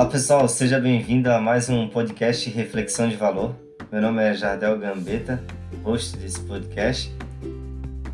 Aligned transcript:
Olá 0.00 0.08
pessoal, 0.08 0.48
seja 0.48 0.80
bem-vindo 0.80 1.30
a 1.30 1.38
mais 1.38 1.68
um 1.68 1.86
podcast 1.86 2.48
Reflexão 2.48 3.06
de 3.06 3.16
Valor. 3.16 3.54
Meu 3.92 4.00
nome 4.00 4.22
é 4.22 4.32
Jardel 4.32 4.78
Gambetta, 4.78 5.44
host 5.84 6.16
desse 6.16 6.40
podcast. 6.40 7.14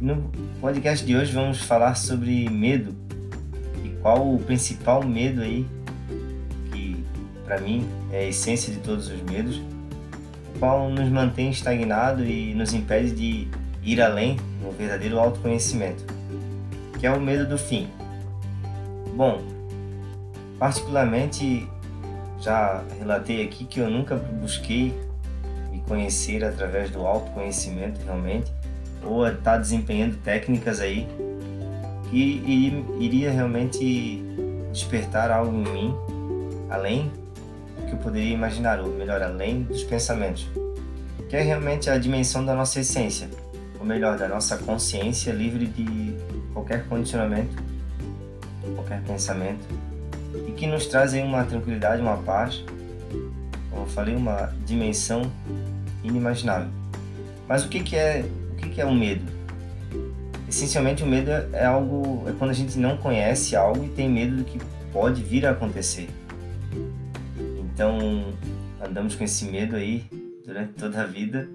No 0.00 0.28
podcast 0.60 1.06
de 1.06 1.14
hoje 1.14 1.32
vamos 1.32 1.62
falar 1.62 1.94
sobre 1.94 2.50
medo 2.50 2.92
e 3.84 3.90
qual 4.02 4.34
o 4.34 4.36
principal 4.40 5.04
medo 5.04 5.42
aí 5.42 5.64
que 6.72 7.04
para 7.44 7.60
mim 7.60 7.88
é 8.10 8.18
a 8.18 8.24
essência 8.24 8.72
de 8.72 8.80
todos 8.80 9.06
os 9.06 9.22
medos, 9.22 9.62
qual 10.58 10.90
nos 10.90 11.08
mantém 11.08 11.50
estagnado 11.50 12.24
e 12.24 12.52
nos 12.52 12.74
impede 12.74 13.12
de 13.12 13.48
ir 13.84 14.02
além 14.02 14.36
no 14.60 14.72
verdadeiro 14.72 15.20
autoconhecimento, 15.20 16.04
que 16.98 17.06
é 17.06 17.12
o 17.12 17.20
medo 17.20 17.48
do 17.48 17.56
fim. 17.56 17.86
Bom, 19.14 19.40
particularmente 20.58 21.68
já 22.46 22.80
relatei 22.96 23.44
aqui 23.44 23.64
que 23.64 23.80
eu 23.80 23.90
nunca 23.90 24.14
busquei 24.14 24.94
me 25.72 25.80
conhecer 25.80 26.44
através 26.44 26.90
do 26.90 27.04
autoconhecimento 27.04 28.00
realmente, 28.04 28.52
ou 29.02 29.26
estar 29.26 29.42
tá 29.42 29.58
desempenhando 29.58 30.16
técnicas 30.18 30.80
aí 30.80 31.08
que 32.08 32.84
iria 33.00 33.32
realmente 33.32 34.22
despertar 34.70 35.32
algo 35.32 35.56
em 35.56 35.72
mim, 35.72 35.94
além 36.70 37.10
do 37.80 37.86
que 37.86 37.92
eu 37.94 37.98
poderia 37.98 38.32
imaginar, 38.32 38.78
ou 38.78 38.94
melhor, 38.94 39.20
além 39.22 39.62
dos 39.62 39.82
pensamentos, 39.82 40.46
que 41.28 41.34
é 41.34 41.42
realmente 41.42 41.90
a 41.90 41.98
dimensão 41.98 42.44
da 42.44 42.54
nossa 42.54 42.78
essência, 42.78 43.28
ou 43.80 43.84
melhor, 43.84 44.16
da 44.16 44.28
nossa 44.28 44.56
consciência 44.58 45.32
livre 45.32 45.66
de 45.66 46.14
qualquer 46.52 46.86
condicionamento, 46.86 47.56
qualquer 48.76 49.02
pensamento 49.02 49.66
e 50.48 50.52
que 50.52 50.66
nos 50.66 50.86
trazem 50.86 51.24
uma 51.24 51.44
tranquilidade, 51.44 52.02
uma 52.02 52.16
paz, 52.18 52.64
como 53.70 53.82
eu 53.82 53.86
falei, 53.86 54.14
uma 54.14 54.52
dimensão 54.64 55.30
inimaginável. 56.02 56.68
Mas 57.48 57.64
o 57.64 57.68
que, 57.68 57.80
que 57.80 57.96
é 57.96 58.24
o 58.52 58.56
que, 58.56 58.70
que 58.70 58.80
é 58.80 58.84
o 58.84 58.94
medo? 58.94 59.24
Essencialmente, 60.48 61.02
o 61.02 61.06
medo 61.06 61.30
é 61.30 61.64
algo 61.64 62.28
é 62.28 62.32
quando 62.32 62.50
a 62.50 62.54
gente 62.54 62.78
não 62.78 62.96
conhece 62.96 63.56
algo 63.56 63.84
e 63.84 63.88
tem 63.88 64.08
medo 64.08 64.36
do 64.36 64.44
que 64.44 64.58
pode 64.92 65.22
vir 65.22 65.46
a 65.46 65.50
acontecer. 65.50 66.08
Então, 67.58 68.32
andamos 68.80 69.14
com 69.14 69.24
esse 69.24 69.44
medo 69.44 69.76
aí 69.76 70.04
durante 70.44 70.72
toda 70.74 71.02
a 71.02 71.06
vida. 71.06 71.48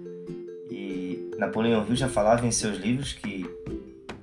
E 0.70 1.32
Napoleão 1.38 1.86
Hill 1.88 1.96
já 1.96 2.08
falava 2.08 2.46
em 2.46 2.52
seus 2.52 2.78
livros 2.78 3.14
que 3.14 3.50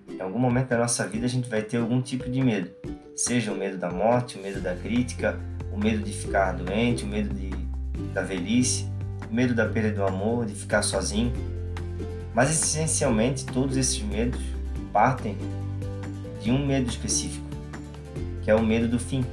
em 0.09 0.20
algum 0.20 0.39
momento 0.39 0.69
da 0.69 0.78
nossa 0.78 1.06
vida 1.06 1.27
a 1.27 1.28
gente 1.28 1.48
vai 1.48 1.62
ter 1.62 1.78
algum 1.78 2.00
tipo 2.00 2.31
de 2.31 2.41
medo 2.43 2.70
seja 3.19 3.50
o 3.50 3.56
medo 3.56 3.77
da 3.77 3.91
morte, 3.91 4.38
o 4.38 4.42
medo 4.42 4.61
da 4.61 4.77
crítica, 4.77 5.36
o 5.72 5.77
medo 5.77 6.05
de 6.05 6.12
ficar 6.12 6.52
doente, 6.52 7.02
o 7.02 7.06
medo 7.08 7.34
de, 7.34 7.50
da 8.14 8.22
velhice, 8.22 8.88
o 9.28 9.34
medo 9.34 9.55
da 9.55 9.66
perda 9.66 9.91
do 9.91 10.05
amor, 10.05 10.47
de 10.47 10.55
ficar 10.55 10.83
sozinho. 10.83 11.33
Mas 12.33 12.48
essencialmente 12.50 13.44
todos 13.44 13.77
esses 13.77 14.00
medos 14.00 14.41
partem 14.92 15.36
de 16.41 16.52
um 16.52 16.64
medo 16.64 16.88
específico, 16.88 17.44
que 18.42 18.50
é 18.52 18.55
o 18.55 18.62
medo 18.62 18.86
do 18.86 19.00
fim. 19.00 19.25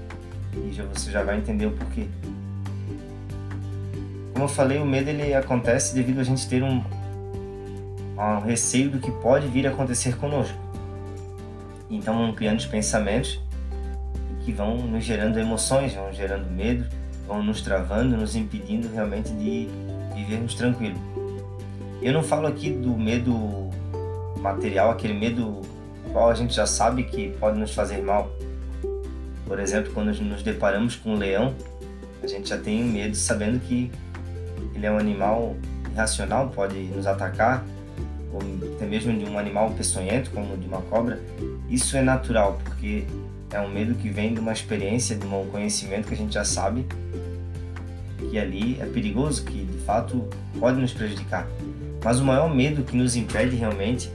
E 0.67 0.73
já, 0.73 0.83
você 0.85 1.11
já 1.11 1.21
vai 1.21 1.37
entender 1.37 1.67
o 1.67 1.71
porquê. 1.71 2.07
Como 4.33 4.45
eu 4.45 4.49
falei, 4.49 4.79
o 4.79 4.85
medo 4.85 5.11
ele 5.11 5.31
acontece 5.35 5.93
devido 5.93 6.19
a 6.19 6.23
gente 6.23 6.49
ter 6.49 6.63
um, 6.63 6.83
um 8.17 8.39
receio 8.39 8.89
do 8.89 8.99
que 8.99 9.11
pode 9.11 9.47
vir 9.47 9.67
a 9.67 9.69
acontecer 9.69 10.17
conosco. 10.17 10.57
Então, 11.87 12.17
vão 12.17 12.33
criando 12.33 12.57
os 12.57 12.65
pensamentos 12.65 13.44
que 14.45 14.51
vão 14.51 14.77
nos 14.77 15.03
gerando 15.03 15.39
emoções, 15.39 15.93
vão 15.95 16.13
gerando 16.13 16.49
medo, 16.49 16.85
vão 17.27 17.41
nos 17.41 17.61
travando, 17.61 18.15
nos 18.15 18.35
impedindo 18.35 18.87
realmente 18.93 19.31
de 19.33 19.67
vivermos 20.13 20.53
tranquilo. 20.53 20.95
Eu 22.01 22.13
não 22.13 22.21
falo 22.21 22.45
aqui 22.45 22.69
do 22.69 22.95
medo 22.95 23.35
material, 24.39 24.91
aquele 24.91 25.15
medo 25.15 25.61
qual 26.13 26.29
a 26.29 26.35
gente 26.35 26.53
já 26.53 26.67
sabe 26.67 27.03
que 27.03 27.29
pode 27.39 27.57
nos 27.57 27.73
fazer 27.73 28.01
mal. 28.03 28.31
Por 29.47 29.59
exemplo, 29.59 29.91
quando 29.93 30.13
nos 30.21 30.43
deparamos 30.43 30.95
com 30.95 31.15
um 31.15 31.17
leão, 31.17 31.55
a 32.23 32.27
gente 32.27 32.49
já 32.49 32.57
tem 32.57 32.83
medo 32.83 33.15
sabendo 33.15 33.59
que 33.59 33.91
ele 34.75 34.85
é 34.85 34.91
um 34.91 34.99
animal 34.99 35.55
irracional, 35.91 36.49
pode 36.49 36.75
nos 36.75 37.07
atacar, 37.07 37.65
ou 38.31 38.41
até 38.75 38.85
mesmo 38.85 39.17
de 39.17 39.25
um 39.25 39.39
animal 39.39 39.71
peçonhento, 39.71 40.29
como 40.31 40.55
de 40.57 40.67
uma 40.67 40.81
cobra. 40.83 41.19
Isso 41.69 41.97
é 41.97 42.01
natural, 42.01 42.59
porque 42.63 43.05
é 43.51 43.59
um 43.59 43.69
medo 43.69 43.95
que 43.95 44.09
vem 44.09 44.33
de 44.33 44.39
uma 44.39 44.51
experiência, 44.51 45.15
de 45.15 45.25
um 45.25 45.45
conhecimento 45.47 46.07
que 46.07 46.13
a 46.13 46.17
gente 46.17 46.33
já 46.33 46.43
sabe 46.43 46.85
que 48.29 48.39
ali 48.39 48.77
é 48.81 48.85
perigoso, 48.85 49.43
que 49.45 49.63
de 49.63 49.77
fato 49.79 50.27
pode 50.59 50.79
nos 50.79 50.93
prejudicar. 50.93 51.47
Mas 52.03 52.19
o 52.19 52.25
maior 52.25 52.53
medo 52.53 52.83
que 52.83 52.95
nos 52.95 53.15
impede 53.15 53.55
realmente 53.55 54.09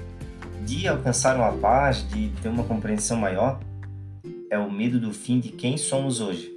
de 0.64 0.86
alcançar 0.86 1.36
uma 1.36 1.52
paz, 1.52 2.06
de 2.08 2.28
ter 2.42 2.48
uma 2.48 2.64
compreensão 2.64 3.16
maior, 3.16 3.60
é 4.50 4.58
o 4.58 4.70
medo 4.70 5.00
do 5.00 5.12
fim 5.12 5.40
de 5.40 5.48
quem 5.50 5.76
somos 5.76 6.20
hoje. 6.20 6.54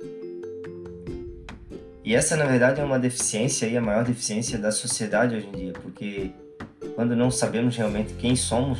E 2.03 2.13
essa, 2.13 2.35
na 2.35 2.45
verdade, 2.45 2.81
é 2.81 2.83
uma 2.83 2.99
deficiência 2.99 3.65
e 3.65 3.77
a 3.77 3.81
maior 3.81 4.03
deficiência 4.03 4.59
da 4.59 4.71
sociedade 4.71 5.35
hoje 5.35 5.47
em 5.47 5.51
dia, 5.51 5.73
porque 5.73 6.31
quando 6.95 7.15
não 7.15 7.31
sabemos 7.31 7.77
realmente 7.77 8.13
quem 8.15 8.35
somos, 8.35 8.79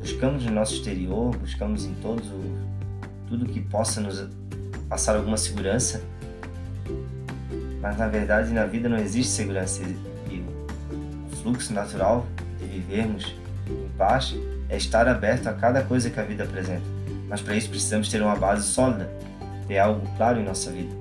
buscamos 0.00 0.44
no 0.44 0.50
nosso 0.50 0.74
exterior, 0.74 1.36
buscamos 1.36 1.84
em 1.84 1.94
todos 1.94 2.26
os 2.26 2.69
tudo 3.30 3.46
que 3.46 3.60
possa 3.60 4.00
nos 4.00 4.26
passar 4.88 5.14
alguma 5.14 5.36
segurança, 5.36 6.02
mas 7.80 7.96
na 7.96 8.08
verdade 8.08 8.52
na 8.52 8.66
vida 8.66 8.88
não 8.88 8.98
existe 8.98 9.30
segurança 9.30 9.82
e 10.28 10.44
o 11.32 11.36
fluxo 11.36 11.72
natural 11.72 12.26
de 12.58 12.66
vivermos 12.66 13.32
em 13.68 13.88
paz 13.96 14.34
é 14.68 14.76
estar 14.76 15.06
aberto 15.06 15.46
a 15.46 15.52
cada 15.52 15.82
coisa 15.82 16.10
que 16.10 16.18
a 16.18 16.24
vida 16.24 16.42
apresenta. 16.42 16.82
Mas 17.28 17.40
para 17.40 17.54
isso 17.54 17.70
precisamos 17.70 18.08
ter 18.08 18.20
uma 18.20 18.34
base 18.34 18.66
sólida, 18.66 19.08
ter 19.68 19.78
algo 19.78 20.04
claro 20.16 20.40
em 20.40 20.44
nossa 20.44 20.72
vida. 20.72 20.92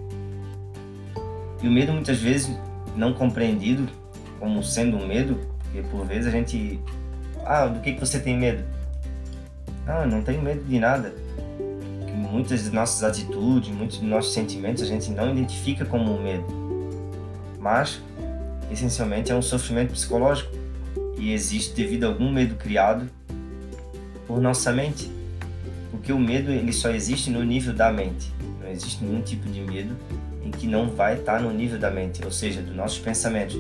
E 1.63 1.67
o 1.67 1.72
medo 1.72 1.91
muitas 1.91 2.22
vezes 2.22 2.56
não 2.96 3.11
compreendido 3.11 3.90
como 4.40 4.63
sendo 4.63 4.97
um 4.97 5.07
medo, 5.07 5.40
porque 5.63 5.81
por 5.90 6.06
vezes 6.06 6.28
a 6.28 6.31
gente 6.31 6.79
ah, 7.44 7.66
do 7.66 7.79
que 7.79 7.94
que 7.94 8.00
você 8.00 8.19
tem 8.19 8.38
medo? 8.38 8.63
Ah, 9.88 10.06
não 10.06 10.22
tenho 10.22 10.44
medo 10.44 10.63
de 10.63 10.79
nada 10.79 11.11
muitas 12.29 12.63
de 12.63 12.72
nossas 12.72 13.03
atitudes, 13.03 13.69
muitos 13.69 14.00
de 14.00 14.06
nossos 14.06 14.34
sentimentos 14.34 14.84
a 14.84 14.85
gente 14.85 15.09
não 15.12 15.31
identifica 15.31 15.84
como 15.85 16.16
um 16.16 16.22
medo, 16.22 16.45
mas 17.59 18.01
essencialmente 18.72 19.31
é 19.31 19.35
um 19.35 19.41
sofrimento 19.41 19.94
psicológico. 19.94 20.51
E 21.17 21.34
existe 21.34 21.75
devido 21.75 22.06
a 22.06 22.07
algum 22.07 22.31
medo 22.31 22.56
criado 22.56 23.09
por 24.25 24.40
nossa 24.40 24.72
mente, 24.72 25.12
porque 25.91 26.13
o 26.13 26.19
medo 26.19 26.50
ele 26.50 26.72
só 26.72 26.90
existe 26.91 27.29
no 27.29 27.44
nível 27.44 27.73
da 27.73 27.91
mente, 27.91 28.31
não 28.61 28.69
existe 28.69 29.03
nenhum 29.03 29.22
tipo 29.22 29.50
de 29.50 29.59
medo 29.59 29.97
em 30.44 30.51
que 30.51 30.66
não 30.66 30.90
vai 30.90 31.16
estar 31.16 31.41
no 31.41 31.51
nível 31.51 31.78
da 31.78 31.91
mente, 31.91 32.23
ou 32.23 32.31
seja, 32.31 32.61
dos 32.61 32.73
nossos 32.73 33.00
pensamentos, 33.00 33.57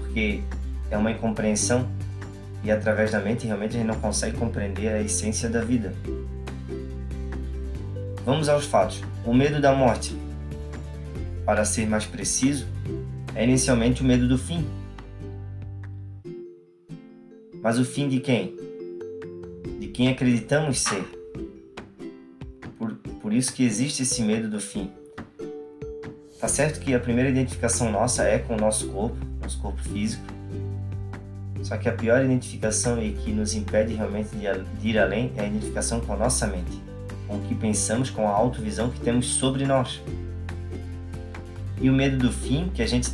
porque 0.00 0.42
é 0.90 0.98
uma 0.98 1.10
incompreensão 1.10 1.88
e 2.62 2.70
através 2.70 3.10
da 3.10 3.20
mente 3.20 3.46
realmente 3.46 3.76
a 3.76 3.78
gente 3.78 3.88
não 3.88 3.98
consegue 3.98 4.36
compreender 4.36 4.88
a 4.88 5.00
essência 5.00 5.48
da 5.48 5.62
vida. 5.62 5.94
Vamos 8.24 8.48
aos 8.48 8.66
fatos. 8.66 9.02
O 9.26 9.34
medo 9.34 9.60
da 9.60 9.74
morte, 9.74 10.16
para 11.44 11.64
ser 11.64 11.88
mais 11.88 12.04
preciso, 12.04 12.66
é 13.34 13.42
inicialmente 13.42 14.00
o 14.00 14.04
medo 14.04 14.28
do 14.28 14.38
fim. 14.38 14.64
Mas 17.60 17.80
o 17.80 17.84
fim 17.84 18.08
de 18.08 18.20
quem? 18.20 18.56
De 19.80 19.88
quem 19.88 20.08
acreditamos 20.08 20.78
ser. 20.78 21.04
Por, 22.78 22.94
por 23.20 23.32
isso 23.32 23.52
que 23.52 23.64
existe 23.64 24.04
esse 24.04 24.22
medo 24.22 24.48
do 24.48 24.60
fim. 24.60 24.88
Tá 26.38 26.46
certo 26.46 26.78
que 26.78 26.94
a 26.94 27.00
primeira 27.00 27.28
identificação 27.28 27.90
nossa 27.90 28.22
é 28.22 28.38
com 28.38 28.54
o 28.54 28.58
nosso 28.58 28.88
corpo, 28.88 29.16
nosso 29.40 29.60
corpo 29.60 29.82
físico. 29.82 30.24
Só 31.64 31.76
que 31.76 31.88
a 31.88 31.92
pior 31.92 32.24
identificação 32.24 33.02
e 33.02 33.12
que 33.12 33.32
nos 33.32 33.54
impede 33.54 33.94
realmente 33.94 34.30
de 34.36 34.88
ir 34.88 34.98
além 34.98 35.32
é 35.36 35.42
a 35.42 35.46
identificação 35.46 36.00
com 36.00 36.12
a 36.12 36.16
nossa 36.16 36.46
mente 36.46 36.91
com 37.32 37.38
o 37.38 37.40
que 37.40 37.54
pensamos, 37.54 38.10
com 38.10 38.28
a 38.28 38.30
autovisão 38.30 38.90
que 38.90 39.00
temos 39.00 39.26
sobre 39.26 39.64
nós. 39.64 40.02
E 41.80 41.88
o 41.88 41.92
medo 41.92 42.18
do 42.18 42.30
fim 42.30 42.70
que 42.74 42.82
a 42.82 42.86
gente 42.86 43.10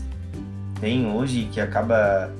tem 0.81 1.06
hoje, 1.11 1.49
que 1.53 1.61
acaba, 1.61 2.32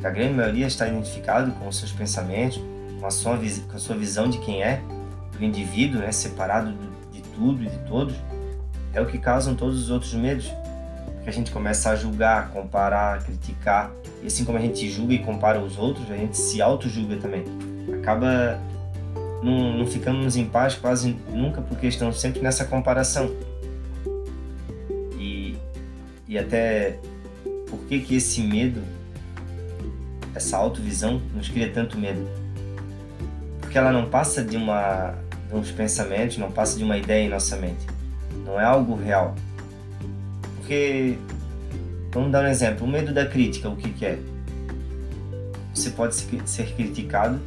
que 0.00 0.06
a 0.06 0.10
grande 0.10 0.34
maioria 0.34 0.66
está 0.66 0.88
identificado 0.88 1.52
com 1.52 1.68
os 1.68 1.78
seus 1.78 1.92
pensamentos, 1.92 2.60
com 2.98 3.06
a 3.06 3.10
sua, 3.10 3.38
com 3.38 3.76
a 3.76 3.78
sua 3.78 3.96
visão 3.96 4.28
de 4.28 4.38
quem 4.38 4.62
é, 4.62 4.82
do 5.38 5.44
indivíduo, 5.44 6.00
né, 6.00 6.12
separado 6.12 6.74
de 7.12 7.22
tudo 7.22 7.62
e 7.62 7.68
de 7.68 7.78
todos, 7.88 8.14
é 8.92 9.00
o 9.00 9.06
que 9.06 9.18
causam 9.18 9.54
todos 9.54 9.80
os 9.80 9.90
outros 9.90 10.12
medos. 10.12 10.50
Porque 11.14 11.30
a 11.30 11.32
gente 11.32 11.50
começa 11.50 11.90
a 11.90 11.96
julgar, 11.96 12.50
comparar, 12.50 13.22
criticar, 13.22 13.90
e 14.22 14.26
assim 14.26 14.44
como 14.44 14.58
a 14.58 14.60
gente 14.60 14.88
julga 14.90 15.14
e 15.14 15.18
compara 15.18 15.60
os 15.60 15.78
outros, 15.78 16.10
a 16.10 16.16
gente 16.16 16.36
se 16.36 16.60
auto-julga 16.60 17.16
também. 17.16 17.44
Acaba 18.00 18.58
não, 19.42 19.78
não 19.78 19.86
ficamos 19.86 20.36
em 20.36 20.44
paz 20.44 20.74
quase 20.74 21.16
nunca 21.28 21.60
porque 21.62 21.86
estamos 21.86 22.20
sempre 22.20 22.40
nessa 22.40 22.64
comparação. 22.64 23.30
e 26.30 26.38
até 26.38 26.96
por 27.68 27.80
que 27.88 27.98
que 27.98 28.14
esse 28.14 28.40
medo, 28.40 28.80
essa 30.32 30.56
autovisão 30.56 31.20
nos 31.34 31.48
cria 31.48 31.68
tanto 31.72 31.98
medo? 31.98 32.24
Porque 33.60 33.76
ela 33.76 33.90
não 33.90 34.08
passa 34.08 34.44
de 34.44 34.56
uma 34.56 35.16
de 35.48 35.56
uns 35.56 35.72
pensamentos, 35.72 36.38
não 36.38 36.52
passa 36.52 36.78
de 36.78 36.84
uma 36.84 36.96
ideia 36.96 37.26
em 37.26 37.28
nossa 37.28 37.56
mente. 37.56 37.84
Não 38.46 38.60
é 38.60 38.64
algo 38.64 38.94
real. 38.94 39.34
Porque 40.56 41.18
vamos 42.12 42.30
dar 42.30 42.44
um 42.44 42.48
exemplo, 42.48 42.86
o 42.86 42.88
medo 42.88 43.12
da 43.12 43.26
crítica, 43.26 43.68
o 43.68 43.74
que 43.74 43.90
que 43.90 44.06
é? 44.06 44.20
Você 45.74 45.90
pode 45.90 46.14
ser 46.14 46.74
criticado 46.76 47.40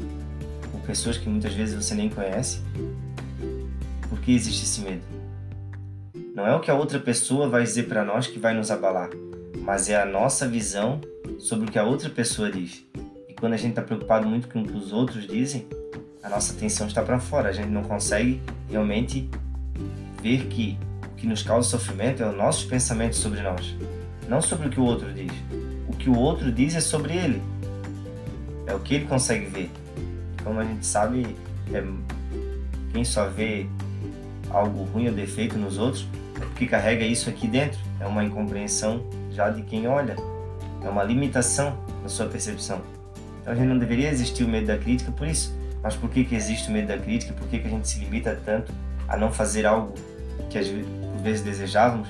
pessoas 0.85 1.17
que 1.17 1.27
muitas 1.27 1.53
vezes 1.53 1.75
você 1.75 1.95
nem 1.95 2.09
conhece. 2.09 2.61
Por 4.09 4.19
que 4.19 4.33
existe 4.33 4.63
esse 4.63 4.81
medo? 4.81 5.01
Não 6.35 6.47
é 6.47 6.55
o 6.55 6.59
que 6.59 6.71
a 6.71 6.75
outra 6.75 6.99
pessoa 6.99 7.47
vai 7.47 7.63
dizer 7.63 7.83
para 7.83 8.03
nós 8.03 8.27
que 8.27 8.39
vai 8.39 8.53
nos 8.53 8.71
abalar, 8.71 9.09
mas 9.59 9.89
é 9.89 10.01
a 10.01 10.05
nossa 10.05 10.47
visão 10.47 10.99
sobre 11.39 11.67
o 11.67 11.71
que 11.71 11.77
a 11.77 11.83
outra 11.83 12.09
pessoa 12.09 12.51
diz. 12.51 12.85
E 13.29 13.33
quando 13.33 13.53
a 13.53 13.57
gente 13.57 13.71
está 13.71 13.81
preocupado 13.81 14.27
muito 14.27 14.47
com 14.47 14.61
o 14.61 14.65
que 14.65 14.75
os 14.75 14.91
outros 14.91 15.27
dizem, 15.27 15.67
a 16.23 16.29
nossa 16.29 16.53
atenção 16.53 16.87
está 16.87 17.01
para 17.01 17.19
fora. 17.19 17.49
A 17.49 17.51
gente 17.51 17.67
não 17.67 17.83
consegue 17.83 18.41
realmente 18.69 19.29
ver 20.21 20.47
que 20.47 20.77
o 21.11 21.15
que 21.15 21.27
nos 21.27 21.43
causa 21.43 21.69
sofrimento 21.69 22.23
é 22.23 22.25
o 22.25 22.31
nosso 22.31 22.67
pensamento 22.67 23.15
sobre 23.15 23.41
nós, 23.41 23.75
não 24.27 24.41
sobre 24.41 24.67
o 24.67 24.69
que 24.69 24.79
o 24.79 24.83
outro 24.83 25.13
diz. 25.13 25.31
O 25.87 25.93
que 25.95 26.09
o 26.09 26.17
outro 26.17 26.51
diz 26.51 26.75
é 26.75 26.81
sobre 26.81 27.13
ele. 27.13 27.41
É 28.65 28.73
o 28.73 28.79
que 28.79 28.95
ele 28.95 29.05
consegue 29.05 29.45
ver. 29.47 29.69
Como 30.43 30.59
a 30.59 30.63
gente 30.63 30.85
sabe, 30.85 31.35
é... 31.73 31.83
quem 32.91 33.03
só 33.03 33.27
vê 33.27 33.67
algo 34.49 34.83
ruim 34.85 35.07
ou 35.07 35.13
defeito 35.13 35.57
nos 35.57 35.77
outros 35.77 36.07
é 36.35 36.45
porque 36.45 36.65
carrega 36.67 37.03
isso 37.03 37.29
aqui 37.29 37.47
dentro. 37.47 37.79
É 37.99 38.05
uma 38.05 38.23
incompreensão 38.23 39.03
já 39.31 39.49
de 39.49 39.61
quem 39.63 39.87
olha. 39.87 40.15
É 40.83 40.89
uma 40.89 41.03
limitação 41.03 41.77
na 42.01 42.09
sua 42.09 42.27
percepção. 42.27 42.81
Então 43.41 43.53
a 43.53 43.55
gente 43.55 43.67
não 43.67 43.77
deveria 43.77 44.09
existir 44.09 44.43
o 44.43 44.47
medo 44.47 44.67
da 44.67 44.77
crítica 44.77 45.11
por 45.11 45.27
isso. 45.27 45.53
Mas 45.81 45.95
por 45.95 46.09
que, 46.09 46.23
que 46.23 46.33
existe 46.35 46.69
o 46.69 46.71
medo 46.71 46.87
da 46.87 46.97
crítica? 46.97 47.33
Por 47.33 47.47
que, 47.47 47.59
que 47.59 47.67
a 47.67 47.69
gente 47.69 47.87
se 47.87 47.99
limita 47.99 48.39
tanto 48.45 48.71
a 49.07 49.17
não 49.17 49.31
fazer 49.31 49.65
algo 49.65 49.93
que 50.49 50.57
às 50.57 50.67
vezes 51.21 51.41
desejávamos? 51.43 52.07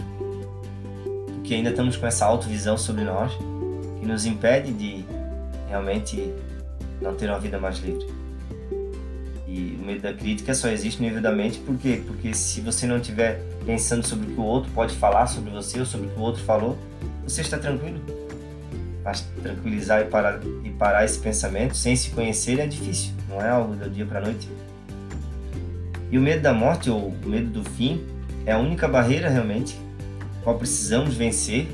Porque 1.33 1.55
ainda 1.55 1.71
estamos 1.71 1.97
com 1.97 2.05
essa 2.05 2.25
autovisão 2.25 2.77
sobre 2.77 3.03
nós 3.03 3.33
que 3.99 4.05
nos 4.05 4.25
impede 4.25 4.71
de 4.71 5.03
realmente 5.67 6.31
não 7.01 7.15
ter 7.15 7.29
uma 7.29 7.39
vida 7.39 7.59
mais 7.59 7.79
livre. 7.79 8.05
O 9.83 9.85
medo 9.85 10.01
da 10.01 10.13
crítica 10.13 10.53
só 10.53 10.69
existe 10.69 11.01
no 11.01 11.07
nível 11.09 11.21
da 11.21 11.33
mente 11.33 11.59
por 11.59 11.77
quê? 11.77 12.01
Porque 12.07 12.33
se 12.33 12.61
você 12.61 12.87
não 12.87 12.99
estiver 12.99 13.41
pensando 13.65 14.07
sobre 14.07 14.27
o 14.27 14.33
que 14.33 14.39
o 14.39 14.43
outro 14.43 14.71
pode 14.71 14.95
falar 14.95 15.27
sobre 15.27 15.51
você 15.51 15.77
ou 15.77 15.85
sobre 15.85 16.07
o 16.07 16.09
que 16.09 16.17
o 16.17 16.21
outro 16.21 16.41
falou, 16.41 16.77
você 17.21 17.41
está 17.41 17.57
tranquilo. 17.57 17.99
Mas 19.03 19.27
tranquilizar 19.41 19.99
e 19.99 20.05
parar, 20.05 20.39
e 20.63 20.69
parar 20.69 21.03
esse 21.03 21.19
pensamento 21.19 21.75
sem 21.75 21.97
se 21.97 22.11
conhecer 22.11 22.61
é 22.61 22.65
difícil, 22.65 23.11
não 23.27 23.41
é 23.41 23.49
algo 23.49 23.75
do 23.75 23.89
dia 23.89 24.05
para 24.05 24.19
a 24.19 24.21
noite. 24.21 24.47
E 26.09 26.17
o 26.17 26.21
medo 26.21 26.41
da 26.41 26.53
morte 26.53 26.89
ou 26.89 27.09
o 27.09 27.27
medo 27.27 27.49
do 27.49 27.69
fim 27.71 28.05
é 28.45 28.53
a 28.53 28.57
única 28.57 28.87
barreira 28.87 29.27
realmente 29.27 29.77
qual 30.45 30.57
precisamos 30.57 31.13
vencer 31.15 31.67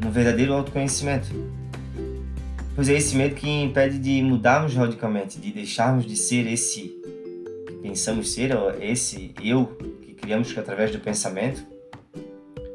no 0.00 0.12
verdadeiro 0.12 0.52
autoconhecimento. 0.52 1.26
Pois 2.76 2.88
é 2.88 2.92
esse 2.92 3.16
medo 3.16 3.34
que 3.34 3.48
impede 3.48 3.98
de 3.98 4.22
mudarmos 4.22 4.76
radicalmente, 4.76 5.40
de 5.40 5.50
deixarmos 5.50 6.06
de 6.06 6.14
ser 6.14 6.46
esse 6.46 6.99
pensamos 7.90 8.32
ser, 8.32 8.52
esse 8.80 9.34
eu 9.42 9.66
que 10.00 10.14
criamos 10.14 10.56
através 10.56 10.92
do 10.92 11.00
pensamento. 11.00 11.60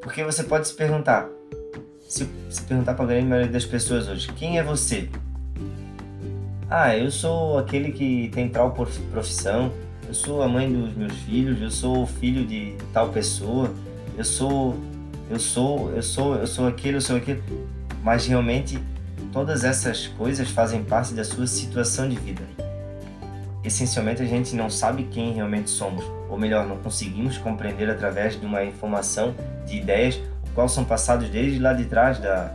Porque 0.01 0.23
você 0.25 0.43
pode 0.43 0.67
se 0.67 0.73
perguntar, 0.73 1.29
se, 2.01 2.27
se 2.49 2.61
perguntar 2.63 2.95
para 2.95 3.05
a 3.05 3.07
grande 3.07 3.27
maioria 3.27 3.51
das 3.51 3.65
pessoas 3.65 4.09
hoje, 4.09 4.27
quem 4.33 4.59
é 4.59 4.63
você? 4.63 5.09
Ah, 6.69 6.97
eu 6.97 7.09
sou 7.09 7.57
aquele 7.57 7.93
que 7.93 8.29
tem 8.33 8.49
tal 8.49 8.73
profissão, 8.73 9.71
eu 10.05 10.13
sou 10.13 10.41
a 10.41 10.49
mãe 10.49 10.71
dos 10.71 10.93
meus 10.95 11.13
filhos, 11.19 11.61
eu 11.61 11.71
sou 11.71 12.03
o 12.03 12.07
filho 12.07 12.45
de 12.45 12.75
tal 12.91 13.09
pessoa, 13.09 13.73
eu 14.17 14.25
sou, 14.25 14.75
eu 15.29 15.39
sou, 15.39 15.91
eu 15.91 16.03
sou, 16.03 16.35
eu 16.35 16.47
sou 16.47 16.67
aquele, 16.67 16.97
eu 16.97 17.01
sou 17.01 17.15
aquele. 17.15 17.41
Mas 18.03 18.27
realmente 18.27 18.77
todas 19.31 19.63
essas 19.63 20.07
coisas 20.07 20.49
fazem 20.49 20.83
parte 20.83 21.13
da 21.13 21.23
sua 21.23 21.47
situação 21.47 22.09
de 22.09 22.17
vida. 22.17 22.64
Essencialmente 23.65 24.21
a 24.21 24.25
gente 24.25 24.55
não 24.55 24.69
sabe 24.69 25.05
quem 25.05 25.33
realmente 25.33 25.71
somos, 25.71 26.05
ou 26.29 26.37
melhor, 26.37 26.67
não 26.67 26.77
conseguimos 26.77 27.39
compreender 27.39 27.89
através 27.89 28.39
de 28.39 28.45
uma 28.45 28.63
informação 28.63 29.33
de 29.65 29.77
ideias 29.77 30.21
qual 30.53 30.69
são 30.69 30.85
passados 30.85 31.29
desde 31.29 31.57
lá 31.57 31.73
de 31.73 31.85
trás 31.85 32.19
da 32.19 32.53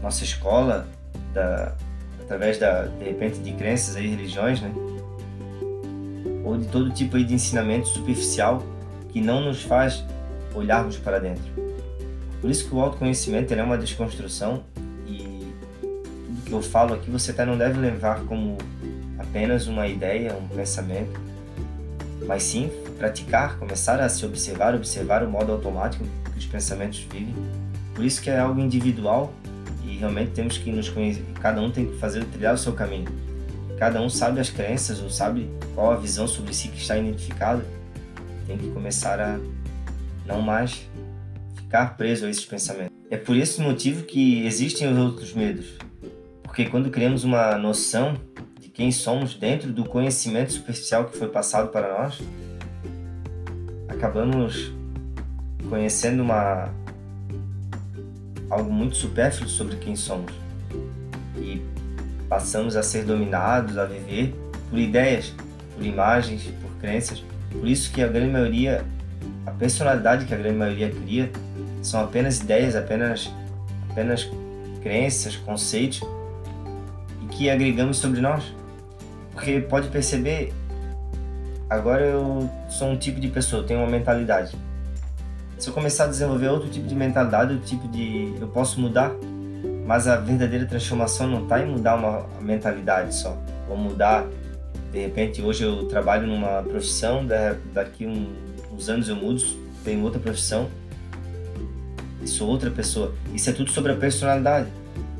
nossa 0.00 0.22
escola, 0.22 0.86
da, 1.34 1.74
através 2.22 2.58
da 2.58 2.86
de 2.86 3.04
repente 3.04 3.40
de 3.40 3.52
crenças 3.54 3.96
e 3.96 4.06
religiões, 4.06 4.60
né? 4.60 4.72
Ou 6.44 6.56
de 6.56 6.66
todo 6.68 6.90
tipo 6.90 7.22
de 7.22 7.34
ensinamento 7.34 7.88
superficial 7.88 8.62
que 9.08 9.20
não 9.20 9.40
nos 9.40 9.62
faz 9.64 10.04
olharmos 10.54 10.96
para 10.96 11.18
dentro. 11.18 11.42
Por 12.40 12.48
isso 12.48 12.68
que 12.68 12.74
o 12.74 12.80
autoconhecimento 12.80 13.52
é 13.52 13.62
uma 13.62 13.76
desconstrução 13.76 14.62
e 15.08 15.52
tudo 15.80 16.42
que 16.46 16.52
eu 16.52 16.62
falo 16.62 16.94
aqui 16.94 17.10
você 17.10 17.32
até 17.32 17.44
não 17.44 17.58
deve 17.58 17.78
levar 17.80 18.20
como 18.20 18.56
apenas 19.20 19.66
uma 19.66 19.86
ideia, 19.86 20.34
um 20.34 20.48
pensamento, 20.48 21.20
mas 22.26 22.42
sim 22.42 22.70
praticar, 22.98 23.58
começar 23.58 24.00
a 24.00 24.08
se 24.08 24.24
observar, 24.26 24.74
observar 24.74 25.22
o 25.22 25.30
modo 25.30 25.52
automático 25.52 26.04
os 26.40 26.46
pensamentos 26.46 26.98
vivem. 27.00 27.34
Por 27.94 28.04
isso 28.04 28.20
que 28.22 28.30
é 28.30 28.38
algo 28.38 28.60
individual 28.60 29.32
e 29.84 29.96
realmente 29.96 30.30
temos 30.32 30.56
que 30.58 30.72
nos 30.72 30.88
conhecer, 30.88 31.24
cada 31.40 31.60
um 31.60 31.70
tem 31.70 31.86
que 31.86 31.98
fazer 31.98 32.24
trilhar 32.24 32.54
o 32.54 32.58
seu 32.58 32.72
caminho. 32.72 33.08
Cada 33.78 34.00
um 34.00 34.10
sabe 34.10 34.40
as 34.40 34.50
crenças 34.50 35.00
ou 35.00 35.08
sabe 35.08 35.48
qual 35.74 35.92
a 35.92 35.96
visão 35.96 36.26
sobre 36.26 36.52
si 36.54 36.68
que 36.68 36.78
está 36.78 36.98
identificada. 36.98 37.64
Tem 38.46 38.58
que 38.58 38.68
começar 38.70 39.20
a 39.20 39.38
não 40.26 40.42
mais 40.42 40.86
ficar 41.56 41.96
preso 41.96 42.26
a 42.26 42.30
esses 42.30 42.44
pensamentos. 42.44 42.94
É 43.10 43.16
por 43.16 43.36
esse 43.36 43.60
motivo 43.60 44.04
que 44.04 44.46
existem 44.46 44.90
os 44.90 44.98
outros 44.98 45.32
medos. 45.32 45.78
Porque 46.42 46.66
quando 46.66 46.90
criamos 46.90 47.24
uma 47.24 47.56
noção 47.56 48.16
quem 48.80 48.90
somos 48.90 49.34
dentro 49.34 49.70
do 49.70 49.84
conhecimento 49.84 50.54
superficial 50.54 51.04
que 51.04 51.18
foi 51.18 51.28
passado 51.28 51.68
para 51.68 51.98
nós, 51.98 52.18
acabamos 53.86 54.72
conhecendo 55.68 56.22
uma 56.22 56.70
algo 58.48 58.72
muito 58.72 58.96
supérfluo 58.96 59.50
sobre 59.50 59.76
quem 59.76 59.94
somos 59.94 60.32
e 61.36 61.60
passamos 62.26 62.74
a 62.74 62.82
ser 62.82 63.04
dominados, 63.04 63.76
a 63.76 63.84
viver 63.84 64.34
por 64.70 64.78
ideias, 64.78 65.34
por 65.76 65.84
imagens, 65.84 66.44
por 66.62 66.70
crenças. 66.80 67.22
Por 67.50 67.68
isso 67.68 67.92
que 67.92 68.02
a 68.02 68.08
grande 68.08 68.32
maioria, 68.32 68.82
a 69.44 69.50
personalidade 69.50 70.24
que 70.24 70.32
a 70.32 70.38
grande 70.38 70.56
maioria 70.56 70.88
cria, 70.88 71.30
são 71.82 72.00
apenas 72.00 72.40
ideias, 72.40 72.74
apenas 72.74 73.30
apenas 73.90 74.26
crenças, 74.82 75.36
conceitos 75.36 76.00
e 77.22 77.26
que 77.26 77.50
agregamos 77.50 77.98
sobre 77.98 78.22
nós. 78.22 78.58
Porque 79.40 79.60
pode 79.62 79.88
perceber, 79.88 80.52
agora 81.68 82.04
eu 82.04 82.48
sou 82.68 82.88
um 82.88 82.96
tipo 82.96 83.18
de 83.18 83.28
pessoa, 83.28 83.64
tenho 83.64 83.80
uma 83.80 83.88
mentalidade 83.88 84.54
se 85.60 85.68
eu 85.68 85.74
começar 85.74 86.04
a 86.04 86.06
desenvolver 86.06 86.48
outro 86.48 86.70
tipo 86.70 86.88
de 86.88 86.94
mentalidade, 86.94 87.52
outro 87.52 87.68
tipo 87.68 87.86
de. 87.88 88.34
eu 88.40 88.48
posso 88.48 88.80
mudar, 88.80 89.12
mas 89.86 90.08
a 90.08 90.16
verdadeira 90.16 90.64
transformação 90.64 91.26
não 91.26 91.42
está 91.42 91.62
em 91.62 91.66
mudar 91.66 91.96
uma 91.96 92.26
mentalidade 92.40 93.14
só, 93.14 93.36
ou 93.68 93.76
mudar. 93.76 94.26
De 94.90 94.98
repente, 94.98 95.42
hoje 95.42 95.62
eu 95.62 95.86
trabalho 95.86 96.26
numa 96.26 96.62
profissão, 96.62 97.26
daqui 97.74 98.06
uns 98.72 98.88
anos 98.88 99.08
eu 99.08 99.14
mudo, 99.14 99.42
tenho 99.84 100.02
outra 100.02 100.18
profissão 100.18 100.68
e 102.22 102.26
sou 102.26 102.48
outra 102.48 102.70
pessoa. 102.70 103.14
Isso 103.34 103.50
é 103.50 103.52
tudo 103.52 103.70
sobre 103.70 103.92
a 103.92 103.96
personalidade. 103.96 104.68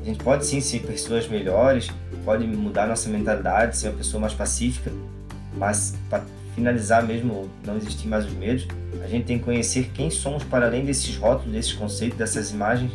A 0.01 0.03
gente 0.03 0.23
pode 0.23 0.45
sim 0.45 0.59
ser 0.59 0.79
pessoas 0.81 1.27
melhores, 1.27 1.89
pode 2.25 2.45
mudar 2.47 2.87
nossa 2.87 3.07
mentalidade, 3.07 3.77
ser 3.77 3.89
uma 3.89 3.97
pessoa 3.97 4.19
mais 4.19 4.33
pacífica, 4.33 4.91
mas 5.55 5.95
para 6.09 6.23
finalizar 6.55 7.05
mesmo, 7.05 7.49
não 7.63 7.77
existir 7.77 8.07
mais 8.07 8.25
os 8.25 8.33
medos, 8.33 8.67
a 9.03 9.07
gente 9.07 9.25
tem 9.25 9.37
que 9.37 9.45
conhecer 9.45 9.91
quem 9.93 10.09
somos 10.09 10.43
para 10.43 10.65
além 10.65 10.83
desses 10.83 11.15
rótulos, 11.15 11.53
desses 11.53 11.73
conceitos, 11.73 12.17
dessas 12.17 12.51
imagens, 12.51 12.91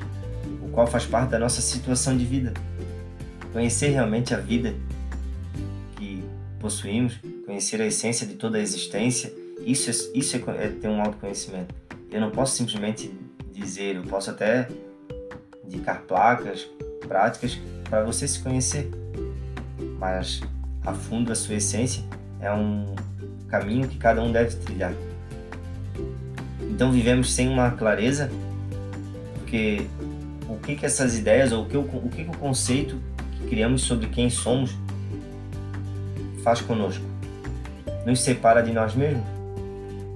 o 0.62 0.68
qual 0.70 0.86
faz 0.86 1.06
parte 1.06 1.30
da 1.30 1.38
nossa 1.38 1.60
situação 1.60 2.16
de 2.16 2.24
vida. 2.24 2.52
Conhecer 3.52 3.88
realmente 3.88 4.34
a 4.34 4.38
vida 4.38 4.74
que 5.96 6.22
possuímos, 6.58 7.18
conhecer 7.46 7.80
a 7.80 7.86
essência 7.86 8.26
de 8.26 8.34
toda 8.34 8.58
a 8.58 8.60
existência, 8.60 9.32
isso 9.60 9.90
é, 9.90 10.18
isso 10.18 10.36
é, 10.36 10.64
é 10.64 10.68
ter 10.68 10.88
um 10.88 11.00
autoconhecimento. 11.00 11.74
Eu 12.10 12.20
não 12.20 12.30
posso 12.30 12.56
simplesmente 12.56 13.12
dizer, 13.52 13.96
eu 13.96 14.02
posso 14.02 14.30
até 14.30 14.68
indicar 15.64 16.02
placas, 16.02 16.68
práticas 17.06 17.58
para 17.84 18.02
você 18.02 18.26
se 18.26 18.40
conhecer, 18.40 18.90
mas 19.98 20.40
a 20.84 20.92
fundo 20.92 21.32
a 21.32 21.34
sua 21.34 21.56
essência 21.56 22.02
é 22.40 22.52
um 22.52 22.94
caminho 23.48 23.88
que 23.88 23.96
cada 23.96 24.22
um 24.22 24.32
deve 24.32 24.56
trilhar. 24.56 24.92
Então 26.60 26.92
vivemos 26.92 27.32
sem 27.32 27.48
uma 27.48 27.70
clareza, 27.70 28.30
porque 29.34 29.86
o 30.48 30.56
que, 30.56 30.76
que 30.76 30.86
essas 30.86 31.18
ideias, 31.18 31.52
ou 31.52 31.64
o 31.64 31.66
que, 31.66 31.76
o 31.76 32.08
que, 32.10 32.24
que 32.24 32.30
o 32.30 32.36
conceito 32.38 33.00
que 33.32 33.48
criamos 33.48 33.82
sobre 33.82 34.08
quem 34.08 34.28
somos 34.28 34.76
faz 36.42 36.60
conosco? 36.60 37.04
Nos 38.04 38.20
separa 38.20 38.62
de 38.62 38.72
nós 38.72 38.94
mesmos? 38.94 39.24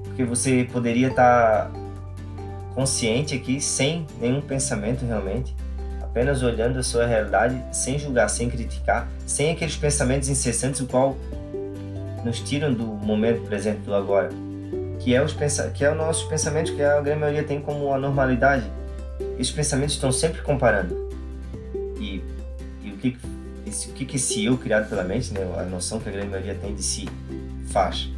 Porque 0.04 0.24
você 0.24 0.68
poderia 0.70 1.08
estar 1.08 1.70
consciente 2.74 3.34
aqui, 3.34 3.60
sem 3.60 4.06
nenhum 4.20 4.40
pensamento 4.40 5.04
realmente, 5.04 5.54
apenas 6.10 6.42
olhando 6.42 6.78
a 6.78 6.82
sua 6.82 7.06
realidade, 7.06 7.62
sem 7.72 7.98
julgar, 7.98 8.28
sem 8.28 8.50
criticar, 8.50 9.08
sem 9.24 9.52
aqueles 9.52 9.76
pensamentos 9.76 10.28
incessantes, 10.28 10.80
o 10.80 10.86
qual 10.86 11.16
nos 12.24 12.40
tiram 12.40 12.72
do 12.72 12.84
momento 12.84 13.42
presente, 13.42 13.78
do 13.78 13.94
agora, 13.94 14.28
que 14.98 15.14
é 15.14 15.22
os 15.22 15.32
que 15.32 15.84
é 15.84 16.62
que 16.74 16.82
a 16.82 17.00
grande 17.00 17.20
maioria 17.20 17.44
tem 17.44 17.60
como 17.60 17.92
a 17.94 17.98
normalidade. 17.98 18.64
Esses 19.38 19.52
pensamentos 19.52 19.94
estão 19.94 20.10
sempre 20.10 20.42
comparando. 20.42 21.08
E, 21.98 22.22
e 22.82 22.90
o 22.90 22.96
que 22.96 23.16
esse, 23.66 23.88
o 23.90 23.92
que 23.92 24.16
esse 24.16 24.44
eu 24.44 24.58
criado 24.58 24.88
pela 24.88 25.04
mente, 25.04 25.32
né, 25.32 25.40
a 25.56 25.62
noção 25.62 26.00
que 26.00 26.08
a 26.08 26.12
grande 26.12 26.28
maioria 26.28 26.54
tem 26.54 26.74
de 26.74 26.82
si, 26.82 27.08
faz? 27.68 28.10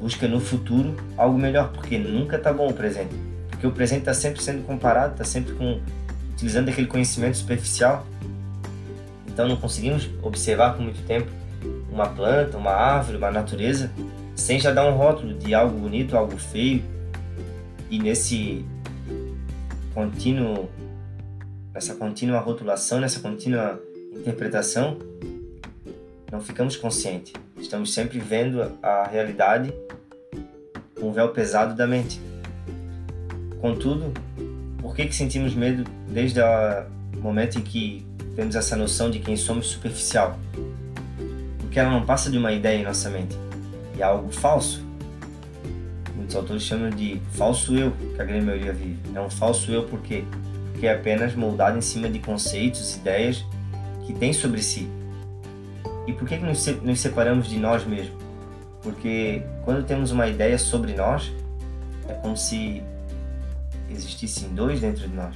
Busca 0.00 0.26
no 0.26 0.40
futuro 0.40 0.96
algo 1.16 1.38
melhor, 1.38 1.70
porque 1.72 1.96
nunca 1.96 2.36
está 2.36 2.52
bom 2.52 2.68
o 2.68 2.74
presente. 2.74 3.14
Porque 3.48 3.66
o 3.66 3.70
presente 3.70 4.00
está 4.00 4.12
sempre 4.12 4.42
sendo 4.42 4.66
comparado, 4.66 5.12
está 5.12 5.24
sempre 5.24 5.54
com 5.54 5.80
utilizando 6.36 6.68
aquele 6.68 6.86
conhecimento 6.86 7.38
superficial. 7.38 8.06
Então 9.26 9.48
não 9.48 9.56
conseguimos 9.56 10.08
observar 10.22 10.74
por 10.74 10.82
muito 10.82 11.02
tempo 11.06 11.30
uma 11.90 12.06
planta, 12.08 12.58
uma 12.58 12.72
árvore, 12.72 13.16
uma 13.16 13.30
natureza, 13.30 13.90
sem 14.34 14.60
já 14.60 14.70
dar 14.70 14.86
um 14.86 14.94
rótulo 14.94 15.34
de 15.34 15.54
algo 15.54 15.78
bonito, 15.78 16.16
algo 16.16 16.36
feio. 16.36 16.84
E 17.90 17.98
nesse 17.98 18.64
contínuo, 19.94 20.68
nessa 21.72 21.94
contínua 21.94 22.38
rotulação, 22.38 23.00
nessa 23.00 23.20
contínua 23.20 23.80
interpretação, 24.14 24.98
não 26.30 26.40
ficamos 26.40 26.76
conscientes. 26.76 27.32
Estamos 27.58 27.94
sempre 27.94 28.18
vendo 28.18 28.60
a 28.82 29.06
realidade 29.06 29.72
com 31.00 31.08
o 31.08 31.12
véu 31.12 31.30
pesado 31.30 31.74
da 31.74 31.86
mente. 31.86 32.20
Contudo, 33.60 34.12
que, 34.96 35.06
que 35.06 35.14
sentimos 35.14 35.54
medo 35.54 35.84
desde 36.08 36.40
o 36.40 37.20
momento 37.20 37.58
em 37.58 37.62
que 37.62 38.04
temos 38.34 38.56
essa 38.56 38.74
noção 38.74 39.10
de 39.10 39.18
quem 39.18 39.36
somos 39.36 39.66
superficial? 39.66 40.38
Porque 41.58 41.78
ela 41.78 41.90
não 41.90 42.06
passa 42.06 42.30
de 42.30 42.38
uma 42.38 42.50
ideia 42.50 42.78
em 42.78 42.82
nossa 42.82 43.10
mente 43.10 43.36
e 43.94 44.00
é 44.00 44.04
algo 44.04 44.32
falso. 44.32 44.82
Muitos 46.14 46.34
autores 46.34 46.62
chamam 46.62 46.88
de 46.88 47.20
falso 47.32 47.76
eu, 47.76 47.92
que 48.14 48.22
a 48.22 48.24
grande 48.24 48.46
maioria 48.46 48.72
vive. 48.72 48.98
É 49.14 49.20
um 49.20 49.28
falso 49.28 49.70
eu 49.70 49.84
por 49.84 50.00
quê? 50.00 50.24
Porque 50.72 50.86
é 50.86 50.94
apenas 50.94 51.34
moldado 51.34 51.76
em 51.76 51.82
cima 51.82 52.08
de 52.08 52.18
conceitos, 52.18 52.96
ideias 52.96 53.44
que 54.06 54.14
tem 54.14 54.32
sobre 54.32 54.62
si. 54.62 54.88
E 56.06 56.12
por 56.14 56.26
que, 56.26 56.38
que 56.38 56.44
nos, 56.44 56.66
nos 56.82 57.00
separamos 57.00 57.48
de 57.48 57.58
nós 57.58 57.84
mesmos? 57.84 58.16
Porque 58.82 59.42
quando 59.62 59.84
temos 59.84 60.10
uma 60.10 60.26
ideia 60.26 60.56
sobre 60.56 60.94
nós, 60.94 61.30
é 62.08 62.14
como 62.14 62.36
se 62.36 62.82
existissem 63.90 64.48
dois 64.54 64.80
dentro 64.80 65.08
de 65.08 65.14
nós. 65.14 65.34